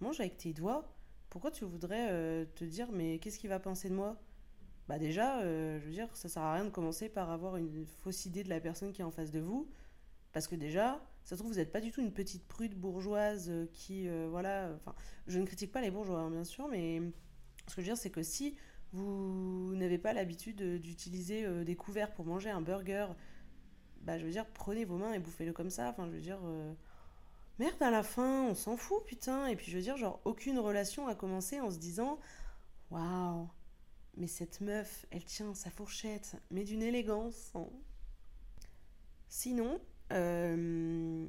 Mange 0.01 0.19
avec 0.21 0.37
tes 0.37 0.53
doigts. 0.53 0.93
Pourquoi 1.29 1.51
tu 1.51 1.65
voudrais 1.65 2.47
te 2.57 2.65
dire, 2.65 2.91
mais 2.91 3.19
qu'est-ce 3.19 3.39
qu'il 3.39 3.51
va 3.51 3.61
penser 3.61 3.89
de 3.89 3.95
moi? 3.95 4.21
Bah 4.89 4.99
déjà, 4.99 5.43
je 5.43 5.85
veux 5.85 5.93
dire, 5.93 6.09
ça 6.17 6.29
sert 6.29 6.43
à 6.43 6.55
rien 6.55 6.65
de 6.65 6.71
commencer 6.71 7.09
par 7.09 7.31
avoir 7.31 7.57
une 7.57 7.87
fausse 7.87 8.27
idée 8.27 8.43
de 8.43 8.49
la 8.49 8.61
personne 8.61 8.93
qui 8.93 9.03
est 9.03 9.05
en 9.05 9.13
face 9.13 9.31
de 9.31 9.39
vous. 9.39 9.71
Parce 10.33 10.49
que 10.49 10.57
déjà, 10.57 11.01
ça 11.23 11.37
se 11.37 11.41
trouve, 11.41 11.53
vous 11.53 11.59
n'êtes 11.59 11.71
pas 11.71 11.81
du 11.81 11.93
tout 11.93 12.01
une 12.01 12.13
petite 12.13 12.49
prude 12.49 12.75
bourgeoise 12.75 13.53
qui, 13.73 14.09
voilà, 14.29 14.73
enfin, 14.75 14.97
je 15.29 15.39
ne 15.39 15.47
critique 15.47 15.71
pas 15.71 15.81
les 15.81 15.93
bourgeois, 15.93 16.19
hein, 16.19 16.31
bien 16.31 16.45
sûr, 16.45 16.67
mais 16.67 17.01
ce 17.69 17.77
que 17.77 17.83
je 17.83 17.87
veux 17.87 17.95
dire, 17.95 17.97
c'est 17.97 18.11
que 18.11 18.23
si 18.23 18.57
vous 18.93 19.75
n'avez 19.77 19.99
pas 19.99 20.13
l'habitude 20.13 20.81
d'utiliser 20.81 21.45
euh, 21.45 21.65
des 21.65 21.77
couverts 21.77 22.13
pour 22.13 22.25
manger 22.25 22.51
un 22.51 22.61
burger, 22.61 23.07
bah 24.03 24.19
je 24.19 24.25
veux 24.25 24.31
dire, 24.31 24.47
prenez 24.47 24.85
vos 24.85 24.97
mains 24.97 25.13
et 25.13 25.19
bouffez-le 25.19 25.53
comme 25.53 25.71
ça. 25.71 25.89
Enfin, 25.91 26.07
je 26.07 26.13
veux 26.13 26.21
dire, 26.21 26.41
euh, 26.45 26.73
merde 27.59 27.81
à 27.81 27.91
la 27.91 28.03
fin, 28.03 28.45
on 28.49 28.55
s'en 28.55 28.77
fout, 28.77 29.05
putain. 29.05 29.47
Et 29.47 29.57
puis 29.57 29.71
je 29.71 29.77
veux 29.77 29.83
dire, 29.83 29.97
genre, 29.97 30.21
aucune 30.25 30.59
relation 30.59 31.07
a 31.07 31.15
commencé 31.15 31.61
en 31.61 31.71
se 31.71 31.79
disant, 31.79 32.19
waouh, 32.91 33.49
mais 34.17 34.27
cette 34.27 34.61
meuf, 34.61 35.07
elle 35.11 35.25
tient 35.25 35.55
sa 35.55 35.71
fourchette, 35.71 36.37
mais 36.51 36.65
d'une 36.65 36.83
élégance. 36.83 37.53
Hein. 37.55 37.69
Sinon, 39.29 39.81
euh, 40.13 41.27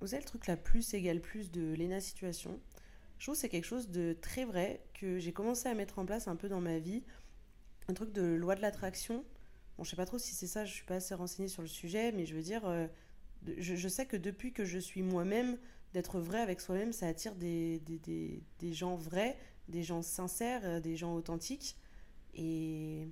vous 0.00 0.14
avez 0.14 0.22
le 0.22 0.28
truc 0.28 0.46
la 0.46 0.56
plus 0.56 0.94
égale 0.94 1.20
plus 1.20 1.50
de 1.50 1.74
Lena 1.74 2.00
Situation. 2.00 2.60
Je 3.18 3.24
trouve 3.24 3.34
que 3.34 3.40
c'est 3.40 3.48
quelque 3.48 3.64
chose 3.66 3.88
de 3.88 4.16
très 4.20 4.44
vrai 4.44 4.84
que 4.94 5.18
j'ai 5.18 5.32
commencé 5.32 5.68
à 5.68 5.74
mettre 5.74 5.98
en 5.98 6.06
place 6.06 6.28
un 6.28 6.36
peu 6.36 6.48
dans 6.48 6.60
ma 6.60 6.78
vie. 6.78 7.02
Un 7.88 7.94
truc 7.94 8.12
de 8.12 8.22
loi 8.22 8.54
de 8.54 8.62
l'attraction. 8.62 9.24
Bon, 9.76 9.84
je 9.84 9.90
sais 9.90 9.96
pas 9.96 10.06
trop 10.06 10.18
si 10.18 10.34
c'est 10.34 10.46
ça, 10.46 10.64
je 10.64 10.72
suis 10.72 10.84
pas 10.84 10.96
assez 10.96 11.14
renseignée 11.14 11.48
sur 11.48 11.62
le 11.62 11.68
sujet, 11.68 12.12
mais 12.12 12.26
je 12.26 12.34
veux 12.34 12.42
dire, 12.42 12.66
euh, 12.66 12.86
je, 13.58 13.88
sais 13.88 14.06
que 14.06 14.16
depuis 14.16 14.52
que 14.52 14.64
je 14.64 14.78
suis 14.78 15.02
moi-même, 15.02 15.58
d'être 15.94 16.20
vrai 16.20 16.40
avec 16.40 16.60
soi-même, 16.60 16.92
ça 16.92 17.06
attire 17.06 17.34
des, 17.34 17.80
des, 17.80 18.42
des, 18.58 18.72
gens 18.72 18.96
vrais, 18.96 19.38
des 19.68 19.82
gens 19.82 20.02
sincères, 20.02 20.60
euh, 20.64 20.80
des 20.80 20.96
gens 20.96 21.14
authentiques. 21.14 21.76
Et 22.34 23.08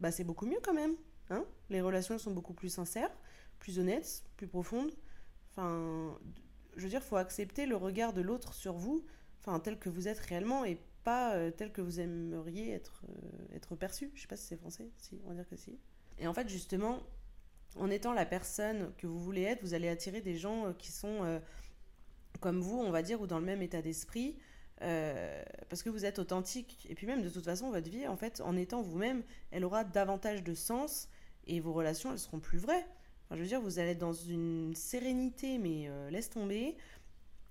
bah, 0.00 0.10
c'est 0.10 0.24
beaucoup 0.24 0.46
mieux 0.46 0.60
quand 0.62 0.74
même. 0.74 0.94
Hein 1.30 1.44
Les 1.70 1.80
relations 1.80 2.18
sont 2.18 2.32
beaucoup 2.32 2.54
plus 2.54 2.68
sincères, 2.68 3.10
plus 3.58 3.78
honnêtes, 3.78 4.22
plus 4.36 4.46
profondes. 4.46 4.92
Enfin, 5.50 6.18
je 6.78 6.84
veux 6.84 6.88
dire, 6.88 7.02
faut 7.02 7.16
accepter 7.16 7.66
le 7.66 7.76
regard 7.76 8.12
de 8.12 8.20
l'autre 8.20 8.54
sur 8.54 8.74
vous, 8.74 9.04
enfin 9.40 9.58
tel 9.60 9.78
que 9.78 9.88
vous 9.88 10.08
êtes 10.08 10.18
réellement 10.18 10.64
et 10.64 10.78
pas 11.04 11.34
euh, 11.34 11.50
tel 11.50 11.72
que 11.72 11.80
vous 11.80 12.00
aimeriez 12.00 12.72
être, 12.72 13.02
euh, 13.08 13.56
être 13.56 13.76
perçu. 13.76 14.10
Je 14.14 14.22
sais 14.22 14.28
pas 14.28 14.36
si 14.36 14.46
c'est 14.46 14.56
français, 14.56 14.90
si, 14.96 15.20
on 15.24 15.28
va 15.28 15.34
dire 15.34 15.48
que 15.48 15.56
si. 15.56 15.78
Et 16.18 16.26
en 16.26 16.34
fait, 16.34 16.48
justement, 16.48 17.02
en 17.76 17.90
étant 17.90 18.12
la 18.12 18.26
personne 18.26 18.92
que 18.96 19.06
vous 19.06 19.18
voulez 19.18 19.42
être, 19.42 19.62
vous 19.62 19.74
allez 19.74 19.88
attirer 19.88 20.20
des 20.20 20.36
gens 20.36 20.66
euh, 20.66 20.72
qui 20.72 20.92
sont 20.92 21.40
comme 22.40 22.60
vous, 22.60 22.78
on 22.78 22.90
va 22.90 23.02
dire, 23.02 23.20
ou 23.20 23.26
dans 23.26 23.40
le 23.40 23.44
même 23.44 23.62
état 23.62 23.82
d'esprit. 23.82 24.36
parce 24.78 25.82
que 25.82 25.90
vous 25.90 26.04
êtes 26.04 26.20
authentique. 26.20 26.86
Et 26.88 26.94
puis 26.94 27.06
même, 27.06 27.22
de 27.22 27.28
toute 27.28 27.44
façon, 27.44 27.70
votre 27.70 27.90
vie, 27.90 28.06
en 28.06 28.16
fait, 28.16 28.40
en 28.40 28.56
étant 28.56 28.80
vous-même, 28.82 29.24
elle 29.50 29.64
aura 29.64 29.82
davantage 29.82 30.44
de 30.44 30.54
sens 30.54 31.08
et 31.48 31.58
vos 31.58 31.72
relations, 31.72 32.12
elles 32.12 32.18
seront 32.20 32.38
plus 32.38 32.58
vraies 32.58 32.86
je 33.36 33.40
veux 33.40 33.46
dire, 33.46 33.60
vous 33.60 33.78
allez 33.78 33.90
être 33.90 33.98
dans 33.98 34.12
une 34.12 34.74
sérénité, 34.74 35.58
mais 35.58 35.88
euh, 35.88 36.10
laisse 36.10 36.30
tomber. 36.30 36.76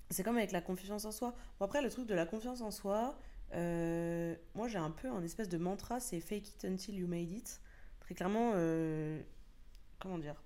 C'est 0.10 0.24
comme 0.24 0.38
avec 0.38 0.52
la 0.52 0.62
confiance 0.62 1.06
en 1.06 1.12
soi. 1.12 1.36
Bon, 1.60 1.66
après, 1.66 1.82
le 1.82 1.90
truc 1.90 2.08
de 2.08 2.16
la 2.16 2.26
confiance 2.26 2.62
en 2.62 2.72
soi, 2.72 3.20
euh, 3.54 4.36
moi 4.56 4.68
j'ai 4.68 4.78
un 4.78 4.92
peu 4.92 5.10
un 5.10 5.24
espèce 5.24 5.50
de 5.50 5.58
mantra, 5.58 6.00
c'est 6.00 6.20
fake 6.20 6.50
it 6.50 6.66
until 6.66 6.96
you 6.96 7.08
made 7.08 7.32
it. 7.32 7.62
Très 8.00 8.16
clairement, 8.16 8.54
euh, 8.56 9.22
comment 10.00 10.18
dire? 10.18 10.42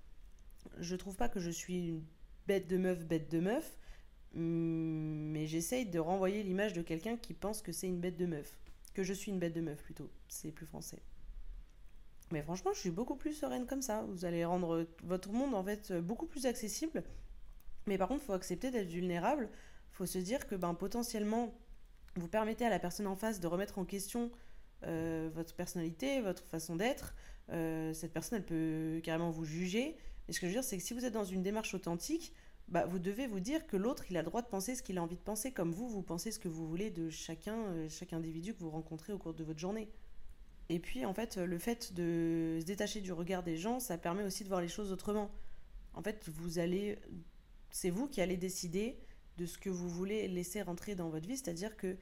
Je 0.79 0.95
trouve 0.95 1.15
pas 1.15 1.29
que 1.29 1.39
je 1.39 1.49
suis 1.49 1.89
une 1.89 2.03
bête 2.47 2.67
de 2.67 2.77
meuf, 2.77 3.05
bête 3.05 3.29
de 3.31 3.39
meuf, 3.39 3.77
mais 4.33 5.47
j'essaye 5.47 5.85
de 5.85 5.99
renvoyer 5.99 6.43
l'image 6.43 6.73
de 6.73 6.81
quelqu'un 6.81 7.17
qui 7.17 7.33
pense 7.33 7.61
que 7.61 7.71
c'est 7.71 7.87
une 7.87 7.99
bête 7.99 8.17
de 8.17 8.25
meuf. 8.25 8.59
Que 8.93 9.03
je 9.03 9.13
suis 9.13 9.31
une 9.31 9.39
bête 9.39 9.53
de 9.53 9.61
meuf 9.61 9.81
plutôt, 9.83 10.09
c'est 10.27 10.51
plus 10.51 10.65
français. 10.65 11.01
Mais 12.31 12.41
franchement, 12.41 12.71
je 12.73 12.79
suis 12.79 12.91
beaucoup 12.91 13.15
plus 13.15 13.33
sereine 13.33 13.65
comme 13.65 13.81
ça. 13.81 14.05
Vous 14.09 14.25
allez 14.25 14.45
rendre 14.45 14.87
votre 15.03 15.31
monde 15.31 15.53
en 15.53 15.63
fait 15.63 15.93
beaucoup 15.93 16.25
plus 16.25 16.45
accessible. 16.45 17.03
Mais 17.87 17.97
par 17.97 18.07
contre, 18.07 18.23
il 18.23 18.25
faut 18.25 18.33
accepter 18.33 18.71
d'être 18.71 18.89
vulnérable. 18.89 19.49
Il 19.91 19.95
faut 19.95 20.05
se 20.05 20.19
dire 20.19 20.47
que 20.47 20.55
ben, 20.55 20.73
potentiellement, 20.73 21.53
vous 22.15 22.27
permettez 22.27 22.65
à 22.65 22.69
la 22.69 22.79
personne 22.79 23.07
en 23.07 23.15
face 23.15 23.39
de 23.39 23.47
remettre 23.47 23.79
en 23.79 23.85
question 23.85 24.31
euh, 24.83 25.29
votre 25.33 25.53
personnalité, 25.55 26.21
votre 26.21 26.43
façon 26.45 26.75
d'être. 26.75 27.15
Euh, 27.49 27.93
cette 27.93 28.13
personne, 28.13 28.37
elle 28.37 28.45
peut 28.45 29.01
carrément 29.03 29.29
vous 29.29 29.45
juger. 29.45 29.97
Mais 30.27 30.33
ce 30.33 30.39
que 30.39 30.47
je 30.47 30.51
veux 30.51 30.55
dire, 30.59 30.63
c'est 30.63 30.77
que 30.77 30.83
si 30.83 30.93
vous 30.93 31.05
êtes 31.05 31.13
dans 31.13 31.23
une 31.23 31.43
démarche 31.43 31.73
authentique, 31.73 32.33
bah, 32.67 32.85
vous 32.85 32.99
devez 32.99 33.27
vous 33.27 33.39
dire 33.39 33.67
que 33.67 33.77
l'autre, 33.77 34.05
il 34.09 34.17
a 34.17 34.21
le 34.21 34.25
droit 34.25 34.41
de 34.41 34.47
penser 34.47 34.75
ce 34.75 34.81
qu'il 34.81 34.97
a 34.97 35.03
envie 35.03 35.17
de 35.17 35.21
penser, 35.21 35.51
comme 35.51 35.71
vous, 35.71 35.89
vous 35.89 36.01
pensez 36.01 36.31
ce 36.31 36.39
que 36.39 36.47
vous 36.47 36.67
voulez 36.67 36.89
de 36.89 37.09
chacun, 37.09 37.57
euh, 37.57 37.89
chaque 37.89 38.13
individu 38.13 38.53
que 38.53 38.59
vous 38.59 38.69
rencontrez 38.69 39.13
au 39.13 39.17
cours 39.17 39.33
de 39.33 39.43
votre 39.43 39.59
journée. 39.59 39.89
Et 40.71 40.79
puis, 40.79 41.05
en 41.05 41.13
fait, 41.13 41.35
le 41.35 41.57
fait 41.57 41.93
de 41.93 42.57
se 42.61 42.65
détacher 42.65 43.01
du 43.01 43.11
regard 43.11 43.43
des 43.43 43.57
gens, 43.57 43.81
ça 43.81 43.97
permet 43.97 44.23
aussi 44.23 44.45
de 44.45 44.47
voir 44.47 44.61
les 44.61 44.69
choses 44.69 44.93
autrement. 44.93 45.29
En 45.93 46.01
fait, 46.01 46.29
vous 46.29 46.59
allez, 46.59 46.97
c'est 47.71 47.89
vous 47.89 48.07
qui 48.07 48.21
allez 48.21 48.37
décider 48.37 48.97
de 49.37 49.45
ce 49.45 49.57
que 49.57 49.69
vous 49.69 49.89
voulez 49.89 50.29
laisser 50.29 50.61
rentrer 50.61 50.95
dans 50.95 51.09
votre 51.09 51.27
vie. 51.27 51.35
C'est-à-dire 51.35 51.75
que 51.75 51.97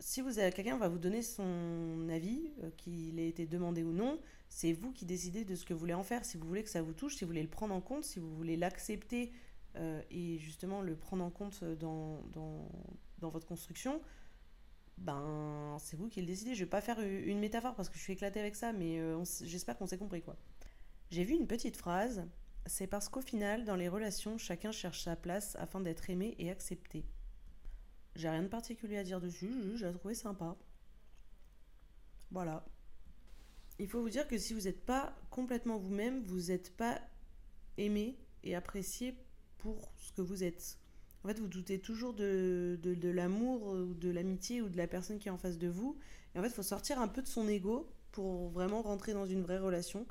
si 0.00 0.20
quelqu'un 0.34 0.78
va 0.78 0.88
vous 0.88 0.98
donner 0.98 1.22
son 1.22 2.08
avis, 2.10 2.50
euh, 2.64 2.70
qu'il 2.76 3.20
ait 3.20 3.28
été 3.28 3.46
demandé 3.46 3.84
ou 3.84 3.92
non, 3.92 4.18
c'est 4.48 4.72
vous 4.72 4.90
qui 4.90 5.04
décidez 5.04 5.44
de 5.44 5.54
ce 5.54 5.64
que 5.64 5.72
vous 5.72 5.78
voulez 5.78 5.94
en 5.94 6.02
faire. 6.02 6.24
Si 6.24 6.36
vous 6.36 6.46
voulez 6.48 6.64
que 6.64 6.70
ça 6.70 6.82
vous 6.82 6.92
touche, 6.92 7.14
si 7.14 7.24
vous 7.24 7.28
voulez 7.28 7.42
le 7.42 7.48
prendre 7.48 7.72
en 7.72 7.80
compte, 7.80 8.02
si 8.02 8.18
vous 8.18 8.34
voulez 8.34 8.56
l'accepter 8.56 9.32
euh, 9.76 10.02
et 10.10 10.38
justement 10.38 10.82
le 10.82 10.96
prendre 10.96 11.22
en 11.22 11.30
compte 11.30 11.62
dans, 11.62 12.20
dans 12.32 13.30
votre 13.30 13.46
construction, 13.46 14.00
ben 14.98 15.76
c'est 15.78 15.96
vous 15.96 16.08
qui 16.08 16.20
le 16.20 16.26
décidez. 16.26 16.54
Je 16.54 16.64
vais 16.64 16.70
pas 16.70 16.80
faire 16.80 17.00
une 17.00 17.38
métaphore 17.38 17.74
parce 17.74 17.88
que 17.88 17.96
je 17.96 18.02
suis 18.02 18.14
éclatée 18.14 18.40
avec 18.40 18.56
ça, 18.56 18.72
mais 18.72 18.98
euh, 18.98 19.22
j'espère 19.42 19.76
qu'on 19.76 19.86
s'est 19.86 19.98
compris 19.98 20.22
quoi. 20.22 20.36
J'ai 21.10 21.24
vu 21.24 21.34
une 21.34 21.46
petite 21.46 21.76
phrase. 21.76 22.26
C'est 22.68 22.88
parce 22.88 23.08
qu'au 23.08 23.20
final, 23.20 23.64
dans 23.64 23.76
les 23.76 23.88
relations, 23.88 24.38
chacun 24.38 24.72
cherche 24.72 25.02
sa 25.04 25.14
place 25.14 25.54
afin 25.56 25.80
d'être 25.80 26.10
aimé 26.10 26.34
et 26.38 26.50
accepté. 26.50 27.04
J'ai 28.16 28.28
rien 28.28 28.42
de 28.42 28.48
particulier 28.48 28.96
à 28.96 29.04
dire 29.04 29.20
dessus, 29.20 29.76
j'ai 29.76 29.92
trouvé 29.92 30.14
sympa. 30.14 30.56
Voilà. 32.30 32.64
Il 33.78 33.88
faut 33.88 34.00
vous 34.00 34.10
dire 34.10 34.26
que 34.26 34.38
si 34.38 34.52
vous 34.52 34.62
n'êtes 34.62 34.84
pas 34.84 35.14
complètement 35.30 35.78
vous-même, 35.78 36.24
vous 36.24 36.48
n'êtes 36.48 36.74
pas 36.76 37.00
aimé 37.76 38.18
et 38.42 38.56
apprécié 38.56 39.16
pour 39.58 39.92
ce 39.96 40.12
que 40.12 40.22
vous 40.22 40.42
êtes. 40.42 40.78
En 41.26 41.28
fait, 41.28 41.40
vous 41.40 41.48
doutez 41.48 41.80
toujours 41.80 42.14
de, 42.14 42.78
de, 42.80 43.08
l'amour 43.08 43.66
ou 43.66 43.94
de 43.94 44.10
l'amitié 44.10 44.62
ou 44.62 44.68
de 44.68 44.76
la 44.76 44.86
personne 44.86 45.18
qui 45.18 45.26
est 45.26 45.32
en 45.32 45.38
face 45.38 45.58
de 45.58 45.66
vous. 45.66 45.98
Et 46.32 46.38
en 46.38 46.42
fait, 46.42 46.46
il 46.46 46.54
faut 46.54 46.62
sortir 46.62 47.00
un 47.00 47.08
peu 47.08 47.20
de 47.20 47.26
son 47.26 47.48
ego 47.48 47.90
pour 48.12 48.48
vraiment 48.50 48.80
rentrer 48.80 49.12
dans 49.12 49.26
une 49.26 49.42
vraie 49.42 49.58
relation. 49.58 50.06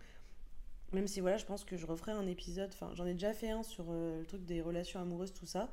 Même 0.91 1.08
si, 1.08 1.21
voilà, 1.21 1.38
je 1.38 1.45
pense 1.45 1.63
que 1.63 1.78
je 1.78 1.86
referai 1.86 2.12
un 2.12 2.28
épisode. 2.28 2.69
Enfin, 2.73 2.91
j'en 2.95 3.06
ai 3.06 3.13
déjà 3.13 3.32
fait 3.34 3.49
un 3.49 3.63
sur 3.63 3.86
euh, 3.91 4.19
le 4.19 4.25
truc 4.25 4.43
des 4.43 4.60
relations 4.62 4.99
amoureuses, 4.99 5.32
tout 5.32 5.45
ça. 5.45 5.71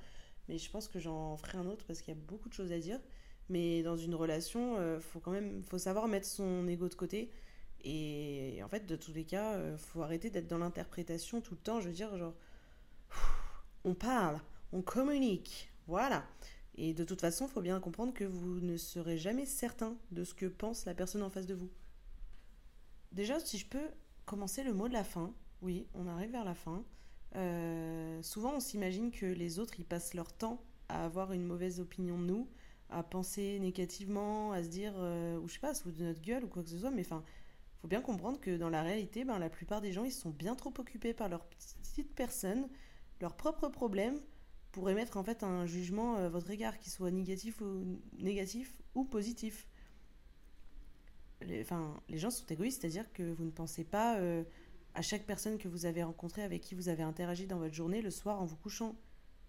Mais 0.49 0.59
je 0.59 0.71
pense 0.71 0.87
que 0.87 1.01
j'en 1.01 1.37
ferai 1.37 1.59
un 1.59 1.67
autre 1.67 1.85
parce 1.89 2.03
qu'il 2.03 2.15
y 2.15 2.17
a 2.17 2.21
beaucoup 2.21 2.49
de 2.49 2.55
choses 2.55 2.71
à 2.71 2.79
dire. 2.79 3.01
Mais 3.49 3.83
dans 3.83 3.97
une 3.97 4.15
relation, 4.15 4.77
euh, 4.79 5.01
faut 5.01 5.19
quand 5.19 5.33
même 5.33 5.65
faut 5.65 5.79
savoir 5.79 6.07
mettre 6.07 6.29
son 6.29 6.69
ego 6.69 6.89
de 6.89 6.95
côté. 6.95 7.33
Et 7.83 8.61
en 8.63 8.69
fait, 8.69 8.87
de 8.87 8.95
tous 8.95 9.13
les 9.13 9.25
cas, 9.25 9.55
euh, 9.55 9.77
faut 9.77 10.03
arrêter 10.03 10.31
d'être 10.31 10.47
dans 10.47 10.59
l'interprétation 10.59 11.41
tout 11.41 11.55
le 11.55 11.61
temps. 11.61 11.81
Je 11.81 11.89
veux 11.89 11.95
dire, 11.95 12.17
genre, 12.17 12.35
on 13.85 13.95
parle, 13.95 14.39
on 14.73 14.83
communique. 14.83 15.73
Voilà. 15.87 16.25
Et 16.75 16.95
de 16.95 17.05
toute 17.05 17.21
façon, 17.21 17.47
il 17.47 17.51
faut 17.51 17.61
bien 17.61 17.79
comprendre 17.81 18.15
que 18.15 18.25
vous 18.25 18.61
ne 18.61 18.77
serez 18.77 19.19
jamais 19.19 19.47
certain 19.47 19.97
de 20.11 20.25
ce 20.25 20.35
que 20.35 20.47
pense 20.47 20.87
la 20.87 20.95
personne 20.95 21.23
en 21.23 21.31
face 21.31 21.47
de 21.47 21.55
vous. 21.55 21.71
Déjà, 23.13 23.39
si 23.41 23.59
je 23.59 23.67
peux 23.67 23.89
commencer 24.25 24.63
le 24.63 24.73
mot 24.73 24.89
de 24.89 24.95
la 24.95 25.05
fin, 25.05 25.35
oui, 25.61 25.87
on 25.95 26.07
arrive 26.07 26.33
vers 26.33 26.45
la 26.45 26.55
fin. 26.55 26.85
Euh, 27.37 28.23
souvent, 28.23 28.55
on 28.55 28.61
s'imagine 28.61 29.11
que 29.11 29.27
les 29.27 29.59
autres, 29.59 29.75
ils 29.79 29.85
passent 29.85 30.15
leur 30.15 30.33
temps 30.33 30.63
à 30.89 31.05
avoir 31.05 31.33
une 31.33 31.45
mauvaise 31.45 31.79
opinion 31.81 32.19
de 32.19 32.25
nous, 32.25 32.49
à 32.89 33.03
penser 33.03 33.59
négativement, 33.59 34.53
à 34.53 34.63
se 34.63 34.69
dire, 34.69 34.95
euh, 34.97 35.39
ou 35.39 35.49
je 35.49 35.55
sais 35.55 35.61
pas, 35.61 35.75
se 35.75 35.89
de 35.89 36.05
notre 36.05 36.21
gueule 36.21 36.45
ou 36.45 36.49
quoi 36.49 36.63
que 36.63 36.71
ce 36.71 36.79
soit, 36.79 36.91
mais 36.91 37.03
enfin, 37.03 37.23
faut 37.81 37.89
bien 37.89 38.01
comprendre 38.01 38.39
que 38.41 38.57
dans 38.57 38.71
la 38.71 38.83
réalité, 38.83 39.25
ben, 39.25 39.39
la 39.39 39.51
plupart 39.51 39.81
des 39.81 39.93
gens, 39.93 40.05
ils 40.05 40.13
sont 40.13 40.31
bien 40.31 40.55
trop 40.55 40.73
occupés 40.79 41.15
par 41.15 41.29
leur 41.29 41.45
petite 41.47 42.15
personne, 42.15 42.69
leurs 43.21 43.35
propres 43.35 43.69
problèmes, 43.69 44.21
pour 44.73 44.89
émettre 44.89 45.19
en 45.19 45.23
fait 45.23 45.43
un 45.45 45.67
jugement 45.67 46.17
à 46.17 46.21
euh, 46.21 46.29
votre 46.29 46.51
égard, 46.51 46.79
qui 46.79 46.91
soit 46.91 47.11
négatif 47.11 47.61
ou, 47.61 48.01
négatif 48.19 48.73
ou 48.95 49.05
positif. 49.05 49.67
Les, 51.43 51.61
enfin, 51.61 52.01
les 52.09 52.19
gens 52.19 52.31
sont 52.31 52.47
égoïstes, 52.47 52.81
c'est-à-dire 52.81 53.13
que 53.13 53.23
vous 53.35 53.45
ne 53.45 53.51
pensez 53.51 53.85
pas 53.85 54.19
euh, 54.19 54.43
à 54.95 55.03
chaque 55.03 55.25
personne 55.25 55.59
que 55.59 55.69
vous 55.69 55.87
avez 55.87 56.03
rencontrée, 56.03 56.43
avec 56.43 56.63
qui 56.63 56.75
vous 56.75 56.89
avez 56.89 57.03
interagi 57.03 57.47
dans 57.47 57.59
votre 57.59 57.75
journée 57.75 58.01
le 58.01 58.11
soir 58.11 58.41
en 58.41 58.47
vous 58.47 58.57
couchant. 58.57 58.97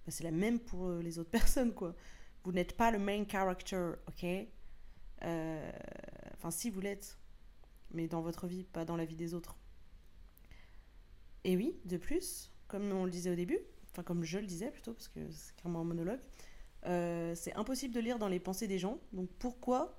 c'est 0.09 0.23
la 0.23 0.31
même 0.31 0.59
pour 0.59 0.87
euh, 0.87 1.01
les 1.01 1.19
autres 1.19 1.31
personnes, 1.41 1.73
quoi. 1.73 1.95
Vous 2.43 2.51
n'êtes 2.51 2.75
pas 2.75 2.91
le 2.91 2.99
main 2.99 3.23
character, 3.25 3.93
ok? 4.07 4.25
Enfin, 5.21 6.51
si 6.51 6.69
vous 6.69 6.81
l'êtes. 6.81 7.17
mais 7.91 8.09
dans 8.09 8.21
votre 8.21 8.47
vie, 8.47 8.65
pas 8.65 8.83
dans 8.83 8.97
la 8.97 9.05
vie 9.05 9.15
des 9.15 9.33
autres. 9.33 9.55
Et 11.45 11.55
oui, 11.55 11.79
de 11.85 11.95
plus, 11.95 12.51
comme 12.67 12.91
on 12.91 13.05
le 13.05 13.11
disait 13.11 13.31
au 13.31 13.35
début, 13.35 13.59
enfin 13.93 14.03
comme 14.03 14.23
je 14.23 14.39
le 14.39 14.45
disais 14.45 14.71
plutôt, 14.71 14.93
parce 14.93 15.07
que 15.07 15.19
c'est 15.31 15.55
clairement 15.55 15.81
un 15.81 15.85
monologue, 15.85 16.19
euh, 16.85 17.33
c'est 17.35 17.53
impossible 17.53 17.93
de 17.93 17.99
lire 17.99 18.17
dans 18.19 18.27
les 18.27 18.39
pensées 18.39 18.67
des 18.67 18.79
gens. 18.79 18.99
Donc 19.13 19.29
pourquoi 19.39 19.97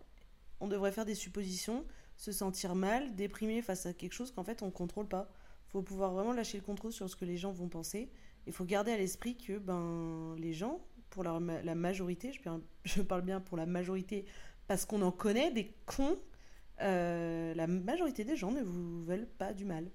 on 0.61 0.69
devrait 0.69 0.93
faire 0.93 1.05
des 1.05 1.15
suppositions, 1.15 1.85
se 2.17 2.33
sentir 2.33 2.75
mal, 2.75 3.15
déprimé 3.15 3.63
face 3.63 3.87
à 3.87 3.93
quelque 3.93 4.13
chose 4.13 4.33
qu'en 4.33 4.45
fait 4.45 4.63
on 4.63 4.67
ne 4.67 4.71
contrôle 4.71 5.09
pas? 5.09 5.31
Faut 5.69 5.83
pouvoir 5.83 6.13
vraiment 6.13 6.33
lâcher 6.33 6.59
le 6.59 6.65
contrôle 6.65 6.93
sur 6.93 7.09
ce 7.09 7.17
que 7.17 7.25
les 7.25 7.37
gens 7.37 7.53
vont 7.53 7.69
penser. 7.69 8.11
Il 8.47 8.53
faut 8.53 8.65
garder 8.65 8.93
à 8.93 8.97
l'esprit 8.97 9.37
que 9.37 9.59
ben, 9.59 10.37
les 10.39 10.53
gens, 10.53 10.85
pour 11.11 11.25
la, 11.25 11.41
majorité, 11.41 12.33
je, 12.33 12.41
je, 12.85 13.03
parle 13.03 13.23
bien 13.23 13.41
pour 13.41 13.57
la 13.57 13.67
majorité 13.67 14.25
parce 14.67 14.85
qu'on 14.85 15.03
en 15.03 15.13
connaît 15.13 15.51
des 15.51 15.75
cons, 15.87 16.19
euh, 16.81 17.55
la 17.55 17.67
majorité 17.67 18.25
des 18.25 18.37
gens 18.37 18.51
ne 18.51 18.63
vous 18.63 19.03
veulent 19.05 19.29
pas 19.39 19.53
du 19.53 19.65
mal. 19.65 19.91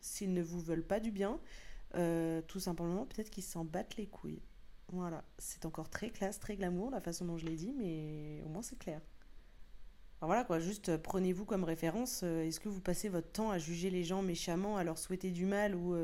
S'ils 0.00 0.32
ne 0.32 0.42
vous 0.42 0.60
veulent 0.60 0.86
pas 0.86 1.00
du 1.00 1.10
bien, 1.10 1.38
euh, 1.96 2.42
tout 2.42 2.60
simplement, 2.60 3.06
peut-être 3.06 3.30
qu'ils 3.30 3.44
s'en 3.44 3.64
battent 3.64 3.96
les 3.96 4.06
couilles. 4.06 4.42
Voilà, 4.92 5.24
c'est 5.38 5.66
encore 5.66 5.88
très 5.88 6.10
classe, 6.10 6.38
très 6.38 6.56
glamour 6.56 6.90
la 6.90 7.00
façon 7.00 7.24
dont 7.24 7.36
je 7.36 7.46
l'ai 7.46 7.56
dit, 7.56 7.72
mais 7.76 8.42
au 8.44 8.48
moins 8.48 8.62
c'est 8.62 8.78
clair 8.78 9.00
voilà 10.22 10.44
quoi, 10.44 10.58
juste 10.58 10.90
euh, 10.90 10.98
prenez-vous 10.98 11.46
comme 11.46 11.64
référence. 11.64 12.20
Euh, 12.24 12.44
est-ce 12.44 12.60
que 12.60 12.68
vous 12.68 12.82
passez 12.82 13.08
votre 13.08 13.32
temps 13.32 13.50
à 13.50 13.58
juger 13.58 13.88
les 13.88 14.04
gens 14.04 14.20
méchamment, 14.20 14.76
à 14.76 14.84
leur 14.84 14.98
souhaiter 14.98 15.30
du 15.30 15.46
mal 15.46 15.74
ou, 15.74 15.96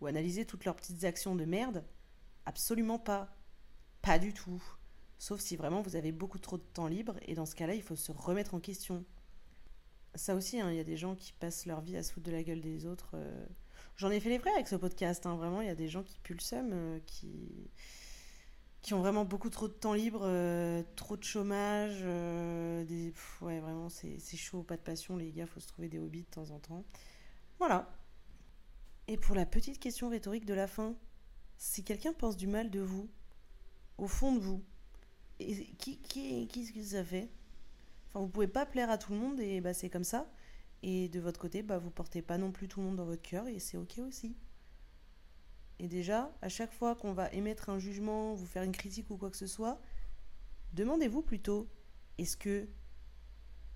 ou 0.00 0.06
analyser 0.06 0.44
toutes 0.44 0.64
leurs 0.64 0.76
petites 0.76 1.02
actions 1.02 1.34
de 1.34 1.44
merde? 1.44 1.84
Absolument 2.46 3.00
pas. 3.00 3.34
Pas 4.02 4.20
du 4.20 4.32
tout. 4.32 4.62
Sauf 5.18 5.40
si 5.40 5.56
vraiment 5.56 5.82
vous 5.82 5.96
avez 5.96 6.12
beaucoup 6.12 6.38
trop 6.38 6.58
de 6.58 6.62
temps 6.62 6.86
libre 6.86 7.16
et 7.22 7.34
dans 7.34 7.44
ce 7.44 7.56
cas-là, 7.56 7.74
il 7.74 7.82
faut 7.82 7.96
se 7.96 8.12
remettre 8.12 8.54
en 8.54 8.60
question. 8.60 9.04
Ça 10.14 10.36
aussi, 10.36 10.60
hein, 10.60 10.70
il 10.70 10.76
y 10.76 10.80
a 10.80 10.84
des 10.84 10.96
gens 10.96 11.16
qui 11.16 11.32
passent 11.32 11.66
leur 11.66 11.80
vie 11.80 11.96
à 11.96 12.04
se 12.04 12.12
foutre 12.12 12.26
de 12.26 12.32
la 12.32 12.44
gueule 12.44 12.60
des 12.60 12.86
autres. 12.86 13.16
J'en 14.00 14.10
ai 14.10 14.18
fait 14.18 14.30
les 14.30 14.38
vrais 14.38 14.52
avec 14.52 14.66
ce 14.66 14.76
podcast. 14.76 15.26
Hein, 15.26 15.36
vraiment, 15.36 15.60
il 15.60 15.66
y 15.66 15.70
a 15.70 15.74
des 15.74 15.88
gens 15.88 16.02
qui 16.02 16.18
puent 16.20 16.32
le 16.32 17.00
qui 17.00 17.70
qui 18.80 18.94
ont 18.94 19.00
vraiment 19.00 19.26
beaucoup 19.26 19.50
trop 19.50 19.68
de 19.68 19.74
temps 19.74 19.92
libre, 19.92 20.22
euh, 20.22 20.82
trop 20.96 21.18
de 21.18 21.22
chômage. 21.22 21.98
Euh, 22.00 22.82
des... 22.86 23.12
ouais, 23.42 23.60
vraiment, 23.60 23.90
c'est 23.90 24.18
chaud, 24.38 24.62
pas 24.62 24.78
de 24.78 24.80
passion, 24.80 25.18
les 25.18 25.30
gars, 25.32 25.46
faut 25.46 25.60
se 25.60 25.68
trouver 25.68 25.90
des 25.90 25.98
hobbies 25.98 26.22
de 26.22 26.30
temps 26.30 26.50
en 26.50 26.58
temps. 26.58 26.82
Voilà. 27.58 27.94
Et 29.06 29.18
pour 29.18 29.36
la 29.36 29.44
petite 29.44 29.78
question 29.78 30.08
rhétorique 30.08 30.46
de 30.46 30.54
la 30.54 30.66
fin, 30.66 30.94
si 31.58 31.84
quelqu'un 31.84 32.14
pense 32.14 32.38
du 32.38 32.46
mal 32.46 32.70
de 32.70 32.80
vous, 32.80 33.10
au 33.98 34.06
fond 34.06 34.34
de 34.34 34.40
vous, 34.40 34.64
qui, 35.38 35.98
qui, 35.98 36.48
qu'est-ce 36.48 36.72
que 36.72 36.82
ça 36.82 37.04
fait? 37.04 37.28
Enfin, 38.08 38.20
vous 38.20 38.28
pouvez 38.28 38.48
pas 38.48 38.64
plaire 38.64 38.88
à 38.88 38.96
tout 38.96 39.12
le 39.12 39.18
monde 39.18 39.40
et 39.40 39.60
bah, 39.60 39.74
c'est 39.74 39.90
comme 39.90 40.04
ça. 40.04 40.26
Et 40.82 41.08
de 41.08 41.20
votre 41.20 41.40
côté, 41.40 41.62
bah, 41.62 41.78
vous 41.78 41.90
portez 41.90 42.22
pas 42.22 42.38
non 42.38 42.52
plus 42.52 42.68
tout 42.68 42.80
le 42.80 42.86
monde 42.86 42.96
dans 42.96 43.04
votre 43.04 43.22
cœur 43.22 43.46
et 43.48 43.58
c'est 43.58 43.76
ok 43.76 43.98
aussi. 43.98 44.36
Et 45.78 45.88
déjà, 45.88 46.30
à 46.42 46.48
chaque 46.48 46.72
fois 46.72 46.94
qu'on 46.94 47.12
va 47.12 47.30
émettre 47.32 47.70
un 47.70 47.78
jugement, 47.78 48.34
vous 48.34 48.46
faire 48.46 48.62
une 48.62 48.72
critique 48.72 49.10
ou 49.10 49.16
quoi 49.16 49.30
que 49.30 49.36
ce 49.36 49.46
soit, 49.46 49.80
demandez-vous 50.74 51.22
plutôt, 51.22 51.68
est-ce 52.18 52.36
que 52.36 52.68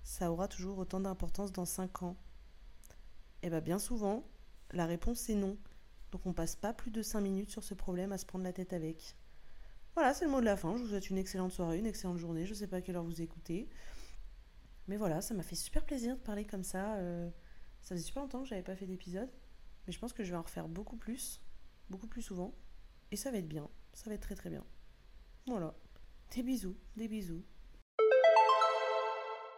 ça 0.03 0.31
aura 0.31 0.47
toujours 0.47 0.77
autant 0.77 0.99
d'importance 0.99 1.51
dans 1.51 1.65
5 1.65 2.03
ans? 2.03 2.15
Eh 3.41 3.49
bien 3.49 3.61
bien 3.61 3.79
souvent, 3.79 4.23
la 4.71 4.85
réponse 4.85 5.29
est 5.29 5.35
non. 5.35 5.57
Donc 6.11 6.25
on 6.25 6.33
passe 6.33 6.55
pas 6.55 6.73
plus 6.73 6.91
de 6.91 7.01
5 7.01 7.21
minutes 7.21 7.49
sur 7.49 7.63
ce 7.63 7.73
problème 7.73 8.11
à 8.11 8.17
se 8.17 8.25
prendre 8.25 8.43
la 8.43 8.53
tête 8.53 8.73
avec. 8.73 9.15
Voilà, 9.95 10.13
c'est 10.13 10.25
le 10.25 10.31
mot 10.31 10.41
de 10.41 10.45
la 10.45 10.57
fin. 10.57 10.75
Je 10.77 10.83
vous 10.83 10.89
souhaite 10.89 11.09
une 11.09 11.17
excellente 11.17 11.51
soirée, 11.51 11.79
une 11.79 11.85
excellente 11.85 12.17
journée. 12.17 12.45
Je 12.45 12.51
ne 12.51 12.55
sais 12.55 12.67
pas 12.67 12.77
à 12.77 12.81
quelle 12.81 12.97
heure 12.97 13.03
vous 13.03 13.21
écoutez. 13.21 13.67
Mais 14.87 14.97
voilà, 14.97 15.21
ça 15.21 15.33
m'a 15.33 15.43
fait 15.43 15.55
super 15.55 15.85
plaisir 15.85 16.15
de 16.15 16.21
parler 16.21 16.45
comme 16.45 16.63
ça. 16.63 16.95
Euh, 16.95 17.29
ça 17.81 17.95
faisait 17.95 18.05
super 18.05 18.23
longtemps 18.23 18.43
que 18.43 18.47
j'avais 18.47 18.63
pas 18.63 18.75
fait 18.75 18.85
d'épisode. 18.85 19.29
Mais 19.85 19.93
je 19.93 19.99
pense 19.99 20.13
que 20.13 20.23
je 20.23 20.31
vais 20.31 20.37
en 20.37 20.41
refaire 20.41 20.67
beaucoup 20.67 20.97
plus 20.97 21.41
beaucoup 21.89 22.07
plus 22.07 22.21
souvent. 22.21 22.53
Et 23.11 23.15
ça 23.15 23.31
va 23.31 23.37
être 23.37 23.47
bien. 23.47 23.69
Ça 23.93 24.09
va 24.09 24.15
être 24.15 24.21
très 24.21 24.35
très 24.35 24.49
bien. 24.49 24.63
Voilà. 25.47 25.75
Des 26.33 26.43
bisous, 26.43 26.75
des 26.95 27.07
bisous. 27.07 27.43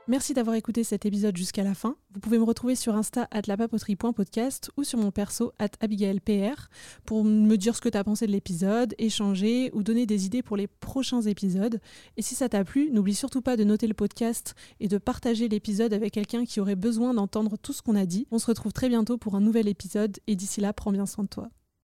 Merci 0.09 0.33
d'avoir 0.33 0.55
écouté 0.55 0.85
cet 0.85 1.05
épisode 1.05 1.35
jusqu'à 1.35 1.65
la 1.65 1.73
fin. 1.73 1.97
Vous 2.13 2.21
pouvez 2.21 2.37
me 2.37 2.45
retrouver 2.45 2.75
sur 2.75 2.95
Insta 2.95 3.27
at 3.29 3.41
lapapoterie.podcast 3.45 4.71
ou 4.77 4.85
sur 4.85 4.97
mon 4.97 5.11
perso 5.11 5.51
at 5.59 5.71
abigailpr 5.81 6.69
pour 7.03 7.25
me 7.25 7.57
dire 7.57 7.75
ce 7.75 7.81
que 7.81 7.89
tu 7.89 7.97
as 7.97 8.05
pensé 8.05 8.25
de 8.25 8.31
l'épisode, 8.31 8.95
échanger 8.99 9.69
ou 9.73 9.83
donner 9.83 10.05
des 10.05 10.25
idées 10.25 10.43
pour 10.43 10.55
les 10.55 10.67
prochains 10.67 11.23
épisodes. 11.23 11.81
Et 12.15 12.21
si 12.21 12.35
ça 12.35 12.47
t'a 12.47 12.63
plu, 12.63 12.89
n'oublie 12.89 13.15
surtout 13.15 13.41
pas 13.41 13.57
de 13.57 13.65
noter 13.65 13.85
le 13.85 13.93
podcast 13.93 14.55
et 14.79 14.87
de 14.87 14.97
partager 14.97 15.49
l'épisode 15.49 15.91
avec 15.91 16.13
quelqu'un 16.13 16.45
qui 16.45 16.61
aurait 16.61 16.77
besoin 16.77 17.13
d'entendre 17.13 17.57
tout 17.57 17.73
ce 17.73 17.81
qu'on 17.81 17.97
a 17.97 18.05
dit. 18.05 18.27
On 18.31 18.39
se 18.39 18.45
retrouve 18.45 18.71
très 18.71 18.87
bientôt 18.87 19.17
pour 19.17 19.35
un 19.35 19.41
nouvel 19.41 19.67
épisode 19.67 20.19
et 20.27 20.37
d'ici 20.37 20.61
là, 20.61 20.71
prends 20.71 20.93
bien 20.93 21.05
soin 21.05 21.25
de 21.25 21.29
toi. 21.29 21.49